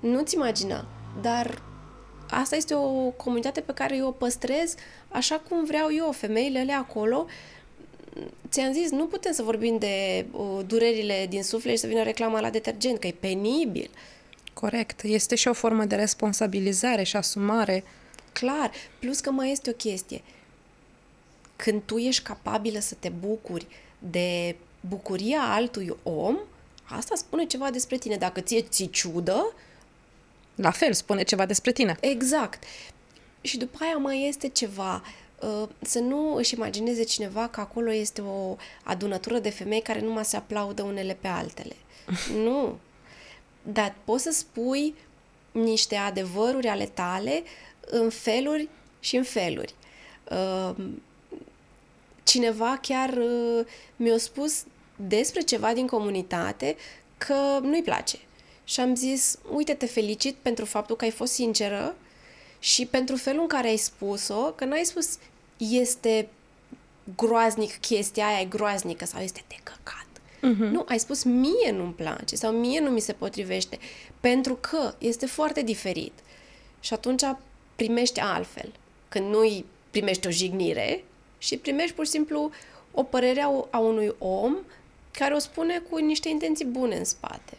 Nu-ți 0.01 0.35
imagina. 0.35 0.87
Dar 1.23 1.63
asta 2.31 2.57
este 2.57 2.75
o 2.75 3.11
comunitate 3.11 3.61
pe 3.61 3.73
care 3.73 3.97
eu 3.97 4.07
o 4.07 4.11
păstrez 4.11 4.75
așa 5.09 5.43
cum 5.49 5.65
vreau 5.65 5.95
eu, 5.95 6.13
femeile 6.13 6.59
alea 6.59 6.79
acolo. 6.79 7.27
Ți-am 8.49 8.73
zis, 8.73 8.91
nu 8.91 9.07
putem 9.07 9.33
să 9.33 9.43
vorbim 9.43 9.79
de 9.79 10.27
uh, 10.31 10.61
durerile 10.67 11.27
din 11.29 11.43
suflet 11.43 11.75
și 11.75 11.81
să 11.81 11.87
vină 11.87 12.03
reclama 12.03 12.41
la 12.41 12.51
detergent, 12.51 12.99
că 12.99 13.07
e 13.07 13.15
penibil. 13.21 13.91
Uh, 13.93 14.18
Corect. 14.61 15.03
Este 15.03 15.35
și 15.35 15.49
o 15.49 15.53
formă 15.53 15.85
de 15.85 15.95
responsabilizare 15.95 17.03
și 17.03 17.17
asumare. 17.17 17.85
Clar. 18.33 18.71
Plus 18.99 19.21
că 19.21 19.31
mai 19.31 19.51
este 19.51 19.71
o 19.71 19.73
chestie. 19.73 20.23
Când 21.57 21.83
tu 21.85 21.97
ești 21.97 22.23
capabilă 22.23 22.79
să 22.79 22.95
te 22.99 23.09
bucuri 23.09 23.67
de 23.99 24.57
bucuria 24.81 25.41
altui 25.41 25.97
om, 26.03 26.37
asta 26.85 27.15
spune 27.15 27.45
ceva 27.45 27.71
despre 27.71 27.99
tine. 27.99 28.17
Dacă 28.17 28.41
ție 28.41 28.63
ți 28.63 28.89
ciudă... 28.91 29.55
La 30.55 30.71
fel, 30.71 30.93
spune 30.93 31.23
ceva 31.23 31.47
despre 31.47 31.73
tine. 31.73 31.97
Exact. 32.01 32.63
Și 33.41 33.59
după 33.59 33.79
aia 33.81 33.97
mai 33.97 34.29
este 34.29 34.49
ceva 34.49 35.03
uh, 35.41 35.69
să 35.81 35.99
nu 35.99 36.35
își 36.35 36.55
imagineze 36.55 37.03
cineva 37.03 37.49
că 37.49 37.61
acolo 37.61 37.93
este 37.93 38.21
o 38.21 38.57
adunătură 38.83 39.39
de 39.39 39.51
femei 39.51 39.83
care 39.83 40.01
numai 40.01 40.25
se 40.25 40.37
aplaudă 40.37 40.83
unele 40.83 41.17
pe 41.21 41.29
altele. 41.29 41.77
nu 42.45 42.79
dar 43.73 43.95
poți 44.05 44.23
să 44.23 44.31
spui 44.31 44.95
niște 45.53 45.97
adevăruri 45.97 46.69
ale 46.69 46.87
tale 46.87 47.43
în 47.81 48.11
feluri 48.11 48.69
și 49.01 49.17
în 49.17 49.23
feluri. 49.23 49.75
Uh, 50.31 50.75
cineva 52.23 52.79
chiar 52.83 53.09
uh, 53.13 53.67
mi-a 53.97 54.19
spus 54.19 54.65
despre 54.97 55.41
ceva 55.41 55.73
din 55.73 55.87
comunitate 55.87 56.77
că 57.19 57.59
nu-i 57.63 57.83
place. 57.83 58.19
Și 58.65 58.81
am 58.81 58.95
zis, 58.95 59.39
uite, 59.53 59.75
te 59.75 59.87
felicit 59.87 60.35
pentru 60.35 60.65
faptul 60.65 60.97
că 60.97 61.05
ai 61.05 61.11
fost 61.11 61.33
sinceră 61.33 61.97
și 62.59 62.87
pentru 62.87 63.17
felul 63.17 63.41
în 63.41 63.49
care 63.49 63.69
ai 63.69 63.77
spus-o, 63.77 64.53
că 64.53 64.65
n-ai 64.65 64.85
spus 64.85 65.19
este 65.57 66.29
groaznic 67.17 67.81
chestia 67.81 68.27
aia, 68.27 68.41
e 68.41 68.45
groaznică 68.45 69.05
sau 69.05 69.21
este 69.21 69.45
de 69.49 69.57
căcat. 69.63 69.98
Uh-huh. 70.39 70.71
Nu, 70.71 70.85
ai 70.89 70.99
spus 70.99 71.23
mie 71.23 71.71
nu-mi 71.73 71.93
place 71.93 72.37
sau 72.37 72.53
mie 72.53 72.81
nu 72.81 72.91
mi 72.91 73.01
se 73.01 73.13
potrivește, 73.13 73.79
pentru 74.21 74.55
că 74.55 74.95
este 74.99 75.27
foarte 75.27 75.63
diferit. 75.63 76.13
Și 76.81 76.93
atunci 76.93 77.23
primești 77.77 78.21
altfel. 78.21 78.73
Când 79.09 79.29
nu 79.29 79.65
primești 79.91 80.27
o 80.27 80.31
jignire 80.31 81.05
și 81.39 81.57
primești 81.57 81.95
pur 81.95 82.05
și 82.05 82.11
simplu 82.11 82.51
o 82.93 83.03
părere 83.03 83.41
a, 83.41 83.67
a 83.71 83.79
unui 83.79 84.15
om 84.19 84.57
care 85.11 85.35
o 85.35 85.39
spune 85.39 85.83
cu 85.91 85.99
niște 85.99 86.29
intenții 86.29 86.65
bune 86.65 86.97
în 86.97 87.05
spate. 87.05 87.57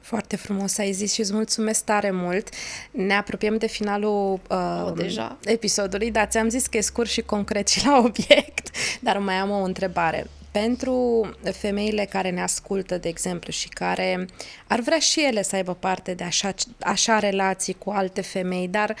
Foarte 0.00 0.36
frumos 0.36 0.78
ai 0.78 0.92
zis 0.92 1.12
și 1.12 1.20
îți 1.20 1.32
mulțumesc 1.32 1.84
tare 1.84 2.10
mult. 2.10 2.48
Ne 2.90 3.14
apropiem 3.14 3.56
de 3.56 3.66
finalul 3.66 4.40
uh, 4.50 4.82
oh, 4.84 4.92
deja. 4.94 5.38
episodului, 5.44 6.10
dar 6.10 6.26
ți-am 6.26 6.48
zis 6.48 6.66
că 6.66 6.76
e 6.76 6.80
scurt 6.80 7.08
și 7.08 7.20
concret 7.20 7.68
și 7.68 7.86
la 7.86 7.98
obiect, 7.98 8.70
dar 9.00 9.18
mai 9.18 9.34
am 9.34 9.50
o 9.50 9.62
întrebare 9.62 10.26
pentru 10.60 11.30
femeile 11.52 12.04
care 12.04 12.30
ne 12.30 12.42
ascultă, 12.42 12.98
de 12.98 13.08
exemplu, 13.08 13.52
și 13.52 13.68
care 13.68 14.26
ar 14.66 14.80
vrea 14.80 14.98
și 14.98 15.24
ele 15.24 15.42
să 15.42 15.56
aibă 15.56 15.74
parte 15.74 16.14
de 16.14 16.24
așa, 16.24 16.54
așa 16.80 17.18
relații 17.18 17.74
cu 17.78 17.90
alte 17.90 18.20
femei, 18.20 18.68
dar 18.68 18.96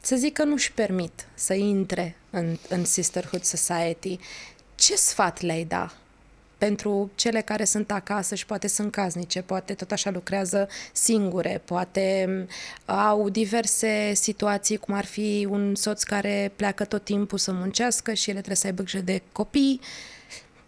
să 0.00 0.16
zic 0.16 0.32
că 0.32 0.44
nu-și 0.44 0.72
permit 0.72 1.26
să 1.34 1.54
intre 1.54 2.16
în, 2.30 2.58
în 2.68 2.84
Sisterhood 2.84 3.42
Society, 3.42 4.18
ce 4.74 4.96
sfat 4.96 5.40
le-ai 5.40 5.64
da 5.64 5.92
pentru 6.58 7.10
cele 7.14 7.40
care 7.40 7.64
sunt 7.64 7.90
acasă 7.90 8.34
și 8.34 8.46
poate 8.46 8.68
sunt 8.68 8.92
casnice, 8.92 9.42
poate 9.42 9.74
tot 9.74 9.92
așa 9.92 10.10
lucrează 10.10 10.68
singure, 10.92 11.62
poate 11.64 12.28
au 12.84 13.28
diverse 13.28 14.12
situații, 14.14 14.76
cum 14.76 14.94
ar 14.94 15.04
fi 15.04 15.46
un 15.50 15.74
soț 15.74 16.02
care 16.02 16.52
pleacă 16.56 16.84
tot 16.84 17.04
timpul 17.04 17.38
să 17.38 17.52
muncească 17.52 18.12
și 18.12 18.24
ele 18.30 18.38
trebuie 18.38 18.56
să 18.56 18.66
aibă 18.66 18.82
grijă 18.82 19.04
de 19.04 19.22
copii. 19.32 19.80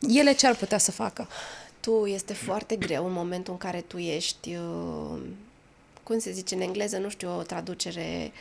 Ele 0.09 0.33
ce 0.33 0.47
ar 0.47 0.57
putea 0.57 0.79
să 0.79 0.91
facă? 0.91 1.29
Tu 1.81 2.07
este 2.07 2.33
foarte 2.33 2.77
greu 2.77 3.07
în 3.07 3.13
momentul 3.13 3.53
în 3.53 3.59
care 3.59 3.81
tu 3.81 3.99
ești, 3.99 4.55
uh, 4.55 5.21
cum 6.03 6.19
se 6.19 6.33
zice 6.33 6.55
în 6.55 6.61
engleză, 6.61 6.99
nu 6.99 7.09
știu 7.09 7.39
o 7.39 7.43
traducere 7.43 8.33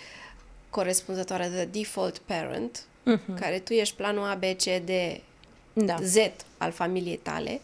corespunzătoare 0.69 1.47
de 1.47 1.65
default 1.65 2.17
parent, 2.17 2.83
uh-huh. 2.83 3.39
care 3.39 3.59
tu 3.59 3.73
ești 3.73 3.95
planul 3.95 4.23
A, 4.23 4.35
B, 4.35 4.43
C, 4.43 4.63
D, 4.63 4.89
da. 5.73 5.95
Z 6.01 6.15
al 6.57 6.71
familiei 6.71 7.17
tale, 7.17 7.61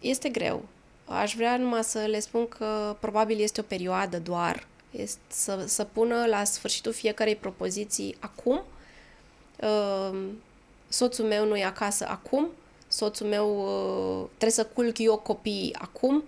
este 0.00 0.28
greu. 0.28 0.64
Aș 1.04 1.34
vrea 1.34 1.56
numai 1.56 1.84
să 1.84 1.98
le 1.98 2.20
spun 2.20 2.48
că 2.48 2.96
probabil 3.00 3.40
este 3.40 3.60
o 3.60 3.64
perioadă 3.64 4.18
doar, 4.18 4.66
este 4.90 5.18
să, 5.28 5.64
să 5.66 5.84
pună 5.84 6.26
la 6.26 6.44
sfârșitul 6.44 6.92
fiecarei 6.92 7.36
propoziții 7.36 8.16
acum, 8.18 8.62
uh, 9.60 10.18
soțul 10.88 11.24
meu 11.24 11.46
nu 11.46 11.56
e 11.56 11.64
acasă 11.64 12.06
acum, 12.08 12.48
soțul 12.96 13.26
meu 13.26 13.58
uh, 13.58 14.26
trebuie 14.26 14.50
să 14.50 14.64
culc 14.64 14.98
eu 14.98 15.16
copiii 15.16 15.74
acum, 15.74 16.24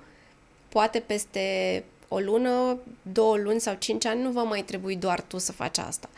poate 0.68 1.00
peste 1.00 1.84
o 2.08 2.18
lună, 2.18 2.78
două 3.02 3.36
luni 3.36 3.60
sau 3.60 3.74
cinci 3.74 4.04
ani 4.04 4.22
nu 4.22 4.30
va 4.30 4.42
mai 4.42 4.62
trebui 4.62 4.96
doar 4.96 5.20
tu 5.20 5.38
să 5.38 5.52
faci 5.52 5.78
asta. 5.78 6.08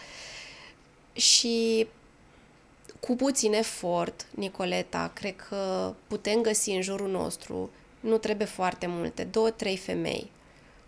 Și 1.13 1.87
cu 3.01 3.17
puțin 3.17 3.53
efort, 3.53 4.27
Nicoleta, 4.31 5.11
cred 5.15 5.37
că 5.49 5.95
putem 6.07 6.41
găsi 6.41 6.71
în 6.71 6.83
jurul 6.83 7.11
nostru, 7.11 7.71
nu 8.01 8.19
trebuie 8.19 8.47
foarte 8.47 8.87
multe, 8.87 9.25
două, 9.25 9.51
trei 9.51 9.77
femei 9.77 10.31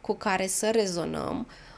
cu 0.00 0.14
care 0.14 0.46
să 0.46 0.70
rezonăm, 0.70 1.46
uh, 1.48 1.71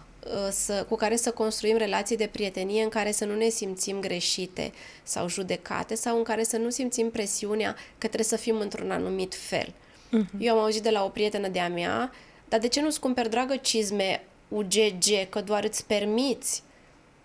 să, 0.50 0.86
cu 0.88 0.96
care 0.96 1.16
să 1.16 1.30
construim 1.30 1.76
relații 1.76 2.16
de 2.16 2.26
prietenie 2.32 2.82
în 2.82 2.88
care 2.88 3.12
să 3.12 3.24
nu 3.24 3.34
ne 3.34 3.48
simțim 3.48 4.00
greșite 4.00 4.72
sau 5.02 5.28
judecate 5.28 5.94
sau 5.94 6.16
în 6.16 6.22
care 6.22 6.42
să 6.42 6.56
nu 6.56 6.70
simțim 6.70 7.10
presiunea 7.10 7.72
că 7.74 8.06
trebuie 8.06 8.24
să 8.24 8.36
fim 8.36 8.58
într-un 8.58 8.90
anumit 8.90 9.34
fel. 9.34 9.68
Uh-huh. 9.68 10.38
Eu 10.38 10.56
am 10.56 10.62
auzit 10.62 10.82
de 10.82 10.90
la 10.90 11.04
o 11.04 11.08
prietenă 11.08 11.48
de-a 11.48 11.68
mea, 11.68 12.12
dar 12.48 12.60
de 12.60 12.68
ce 12.68 12.80
nu-ți 12.80 13.00
cumperi, 13.00 13.30
dragă, 13.30 13.56
cizme 13.56 14.24
UGG, 14.48 15.28
că 15.28 15.40
doar 15.40 15.64
îți 15.64 15.86
permiți? 15.86 16.62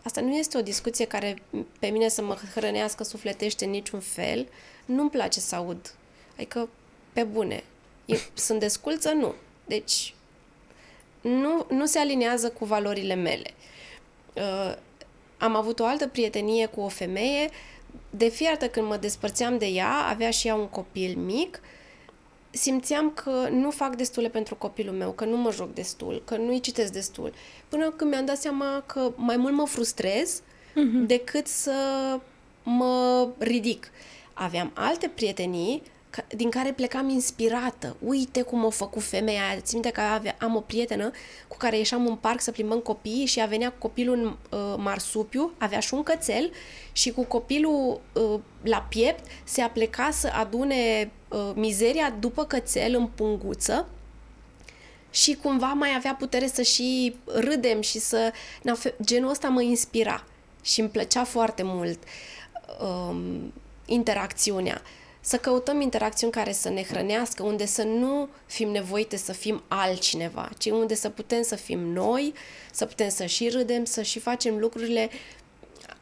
Asta 0.04 0.22
nu 0.22 0.36
este 0.36 0.58
o 0.58 0.62
discuție 0.62 1.06
care 1.06 1.42
pe 1.80 1.88
mine 1.88 2.08
să 2.08 2.22
mă 2.22 2.38
hrănească 2.56 3.04
sufletește 3.04 3.66
în 3.66 3.72
niciun 3.72 4.00
fel. 4.00 4.48
Nu-mi 4.86 5.10
place 5.10 5.40
să 5.40 5.56
aud. 5.56 5.94
Adică, 6.36 6.70
pe 7.14 7.24
bune, 7.24 7.64
sunt 8.34 8.60
desculță? 8.60 9.12
Nu. 9.12 9.34
Deci, 9.66 10.14
nu, 11.22 11.66
nu 11.70 11.86
se 11.86 12.00
aliniază 12.00 12.50
cu 12.50 12.66
valorile 12.66 13.16
mele. 13.16 13.54
Uh, 14.34 14.76
am 15.38 15.56
avut 15.56 15.80
o 15.80 15.86
altă 15.86 16.08
prietenie 16.08 16.66
cu 16.66 16.82
o 16.82 16.88
femeie, 16.88 17.50
de 18.10 18.28
fiecare 18.28 18.68
când 18.68 18.88
mă 18.88 18.98
despărțeam 18.98 19.58
de 19.58 19.66
ea, 19.66 19.94
avea 19.94 20.30
și 20.30 20.48
ea 20.48 20.56
un 20.56 20.68
copil 20.68 21.18
mic, 21.18 21.62
simțeam 22.50 23.12
că 23.12 23.48
nu 23.52 23.72
fac 23.72 23.96
destule 23.96 24.30
pentru 24.30 24.56
copilul 24.56 24.96
meu, 24.96 25.12
că 25.12 25.26
nu 25.26 25.38
mă 25.38 25.52
joc 25.52 25.74
destul, 25.74 26.22
că 26.26 26.38
nu-i 26.38 26.60
citesc 26.60 26.92
destul. 26.92 27.34
Până 27.70 27.90
când 27.90 28.12
mi-am 28.12 28.26
dat 28.26 28.38
seama 28.38 28.84
că 28.86 29.12
mai 29.16 29.38
mult 29.38 29.54
mă 29.54 29.66
frustrez 29.66 30.42
uh-huh. 30.42 31.06
decât 31.06 31.48
să 31.48 31.74
mă 32.64 33.28
ridic. 33.38 33.92
Aveam 34.34 34.72
alte 34.74 35.08
prietenii 35.08 35.82
din 36.36 36.50
care 36.50 36.72
plecam 36.72 37.10
inspirată. 37.10 37.95
Uite 38.06 38.41
cum 38.41 38.65
a 38.65 38.69
făcut 38.69 39.04
femeia 39.04 39.48
aia. 39.48 39.60
Țin 39.60 39.80
minte 39.82 39.89
că 39.89 40.02
avea, 40.02 40.36
am 40.39 40.56
o 40.56 40.60
prietenă 40.60 41.12
cu 41.48 41.58
care 41.58 41.78
ieșeam 41.78 42.08
în 42.08 42.15
parc 42.15 42.41
să 42.41 42.52
plimbăm 42.52 42.80
copiii 42.80 43.26
și 43.26 43.41
a 43.41 43.45
venea 43.45 43.69
cu 43.72 43.78
copilul 43.78 44.17
în 44.17 44.26
uh, 44.60 44.76
marsupiu, 44.78 45.52
avea 45.58 45.80
și 45.80 45.93
un 45.93 46.04
cățel 46.04 46.52
și 46.91 47.12
cu 47.12 47.24
copilul 47.24 48.02
uh, 48.13 48.39
la 48.63 48.86
piept 48.89 49.24
se 49.43 49.62
apleca 49.62 50.10
să 50.12 50.32
adune 50.34 51.12
uh, 51.28 51.52
mizeria 51.56 52.15
după 52.19 52.45
cățel 52.45 52.95
în 52.95 53.08
punguță 53.08 53.88
și 55.12 55.36
cumva 55.36 55.67
mai 55.67 55.89
avea 55.95 56.15
putere 56.19 56.48
să 56.48 56.62
și 56.62 57.15
râdem 57.26 57.82
și 57.82 58.00
să... 58.00 58.32
Na, 58.62 58.78
genul 59.04 59.30
ăsta 59.30 59.48
mă 59.48 59.62
inspira 59.62 60.24
și 60.62 60.80
îmi 60.80 60.89
plăcea 60.89 61.24
foarte 61.24 61.63
mult 61.63 62.00
um, 62.82 63.54
interacțiunea. 63.86 64.82
Uh, 64.84 64.99
să 65.22 65.38
căutăm 65.38 65.82
interacțiuni 65.82 66.32
care 66.32 66.52
să 66.52 66.70
ne 66.70 66.84
hrănească, 66.84 67.44
unde 67.44 67.66
să 67.66 67.84
nu 67.84 68.30
fim 68.46 68.70
nevoite 68.70 69.18
să 69.18 69.32
fim 69.32 69.64
altcineva, 69.68 70.50
ci 70.58 70.66
unde 70.66 70.96
să 70.96 71.10
putem 71.10 71.42
să 71.42 71.56
fim 71.56 71.80
noi, 71.80 72.34
să 72.72 72.86
putem 72.86 73.10
să 73.10 73.26
și 73.26 73.50
râdem, 73.50 73.86
să 73.86 74.02
și 74.02 74.20
facem 74.20 74.58
lucrurile 74.58 75.10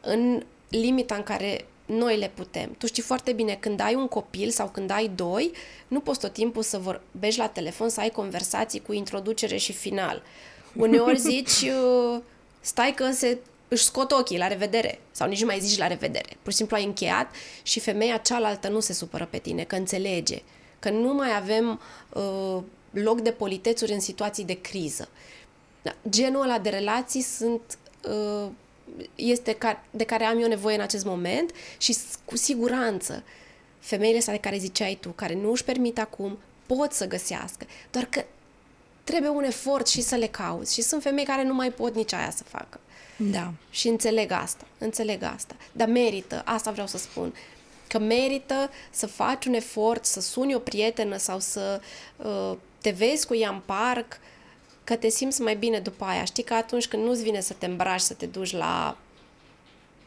în 0.00 0.42
limita 0.68 1.14
în 1.14 1.22
care 1.22 1.66
noi 1.86 2.18
le 2.18 2.30
putem. 2.34 2.74
Tu 2.78 2.86
știi 2.86 3.02
foarte 3.02 3.32
bine, 3.32 3.56
când 3.60 3.80
ai 3.80 3.94
un 3.94 4.08
copil 4.08 4.50
sau 4.50 4.68
când 4.68 4.90
ai 4.90 5.08
doi, 5.08 5.50
nu 5.88 6.00
poți 6.00 6.20
tot 6.20 6.32
timpul 6.32 6.62
să 6.62 6.78
vorbești 6.78 7.40
la 7.40 7.48
telefon, 7.48 7.88
să 7.88 8.00
ai 8.00 8.10
conversații 8.10 8.80
cu 8.80 8.92
introducere 8.92 9.56
și 9.56 9.72
final. 9.72 10.22
Uneori 10.76 11.18
zici, 11.30 11.62
uh, 11.62 12.20
stai 12.60 12.92
că 12.92 13.10
se 13.10 13.38
își 13.68 13.84
scot 13.84 14.12
ochii, 14.12 14.38
la 14.38 14.46
revedere. 14.46 15.00
Sau 15.10 15.28
nici 15.28 15.40
nu 15.40 15.46
mai 15.46 15.60
zici 15.60 15.78
la 15.78 15.86
revedere. 15.86 16.36
Pur 16.42 16.50
și 16.50 16.56
simplu 16.58 16.76
ai 16.76 16.84
încheiat 16.84 17.34
și 17.62 17.80
femeia 17.80 18.16
cealaltă 18.16 18.68
nu 18.68 18.80
se 18.80 18.92
supără 18.92 19.26
pe 19.30 19.38
tine, 19.38 19.64
că 19.64 19.76
înțelege. 19.76 20.42
Că 20.78 20.90
nu 20.90 21.14
mai 21.14 21.36
avem 21.36 21.80
uh, 22.12 22.62
loc 22.90 23.20
de 23.20 23.30
politețuri 23.30 23.92
în 23.92 24.00
situații 24.00 24.44
de 24.44 24.60
criză. 24.60 25.08
Da, 25.82 25.94
genul 26.08 26.42
ăla 26.42 26.58
de 26.58 26.68
relații 26.68 27.22
sunt... 27.22 27.78
Uh, 28.08 28.50
este 29.14 29.52
ca, 29.52 29.84
de 29.90 30.04
care 30.04 30.24
am 30.24 30.42
eu 30.42 30.48
nevoie 30.48 30.74
în 30.74 30.80
acest 30.80 31.04
moment 31.04 31.50
și 31.78 31.96
cu 32.24 32.36
siguranță 32.36 33.22
femeile 33.78 34.18
astea 34.18 34.32
de 34.32 34.40
care 34.40 34.58
ziceai 34.58 34.98
tu, 35.00 35.08
care 35.08 35.34
nu 35.34 35.50
își 35.50 35.64
permit 35.64 35.98
acum, 35.98 36.38
pot 36.66 36.92
să 36.92 37.06
găsească. 37.06 37.66
Doar 37.90 38.04
că 38.04 38.24
trebuie 39.04 39.30
un 39.30 39.44
efort 39.44 39.86
și 39.86 40.00
să 40.00 40.14
le 40.14 40.26
cauți. 40.26 40.74
Și 40.74 40.82
sunt 40.82 41.02
femei 41.02 41.24
care 41.24 41.42
nu 41.42 41.54
mai 41.54 41.70
pot 41.70 41.94
nici 41.94 42.12
aia 42.12 42.30
să 42.30 42.42
facă. 42.42 42.80
Da. 43.18 43.52
Și 43.70 43.88
înțeleg 43.88 44.30
asta, 44.30 44.64
înțeleg 44.78 45.22
asta. 45.22 45.56
Dar 45.72 45.88
merită, 45.88 46.42
asta 46.44 46.70
vreau 46.70 46.86
să 46.86 46.98
spun, 46.98 47.34
că 47.88 47.98
merită 47.98 48.70
să 48.90 49.06
faci 49.06 49.44
un 49.44 49.54
efort, 49.54 50.04
să 50.04 50.20
suni 50.20 50.54
o 50.54 50.58
prietenă 50.58 51.16
sau 51.16 51.38
să 51.38 51.80
uh, 52.16 52.56
te 52.80 52.90
vezi 52.90 53.26
cu 53.26 53.34
ea 53.34 53.50
în 53.50 53.60
parc, 53.64 54.20
că 54.84 54.96
te 54.96 55.08
simți 55.08 55.40
mai 55.40 55.56
bine 55.56 55.78
după 55.78 56.04
aia. 56.04 56.24
Știi 56.24 56.42
că 56.42 56.54
atunci 56.54 56.86
când 56.86 57.04
nu-ți 57.04 57.22
vine 57.22 57.40
să 57.40 57.52
te 57.58 57.66
îmbraci, 57.66 58.00
să 58.00 58.14
te 58.14 58.26
duci 58.26 58.52
la 58.52 58.96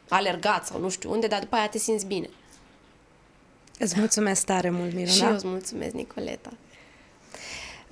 alergat 0.10 0.66
sau 0.66 0.80
nu 0.80 0.90
știu 0.90 1.12
unde, 1.12 1.28
dar 1.28 1.40
după 1.40 1.56
aia 1.56 1.68
te 1.68 1.78
simți 1.78 2.06
bine. 2.06 2.30
Îți 3.80 4.00
mulțumesc 4.00 4.46
tare 4.46 4.70
mult, 4.70 4.94
Miruna. 4.94 5.12
Și 5.12 5.24
eu 5.24 5.34
îți 5.34 5.48
mulțumesc, 5.48 5.94
Nicoleta. 5.94 6.54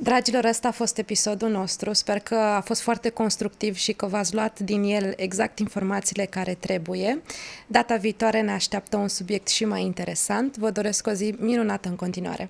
Dragilor, 0.01 0.43
ăsta 0.45 0.67
a 0.67 0.71
fost 0.71 0.97
episodul 0.97 1.49
nostru. 1.49 1.93
Sper 1.93 2.19
că 2.19 2.35
a 2.35 2.61
fost 2.61 2.81
foarte 2.81 3.09
constructiv 3.09 3.75
și 3.75 3.91
că 3.91 4.05
v-ați 4.05 4.33
luat 4.33 4.59
din 4.59 4.83
el 4.83 5.13
exact 5.15 5.59
informațiile 5.59 6.25
care 6.25 6.53
trebuie. 6.53 7.21
Data 7.67 7.95
viitoare 7.95 8.41
ne 8.41 8.51
așteaptă 8.51 8.97
un 8.97 9.07
subiect 9.07 9.47
și 9.47 9.65
mai 9.65 9.83
interesant. 9.83 10.57
Vă 10.57 10.69
doresc 10.69 11.07
o 11.07 11.11
zi 11.11 11.35
minunată 11.37 11.89
în 11.89 11.95
continuare. 11.95 12.49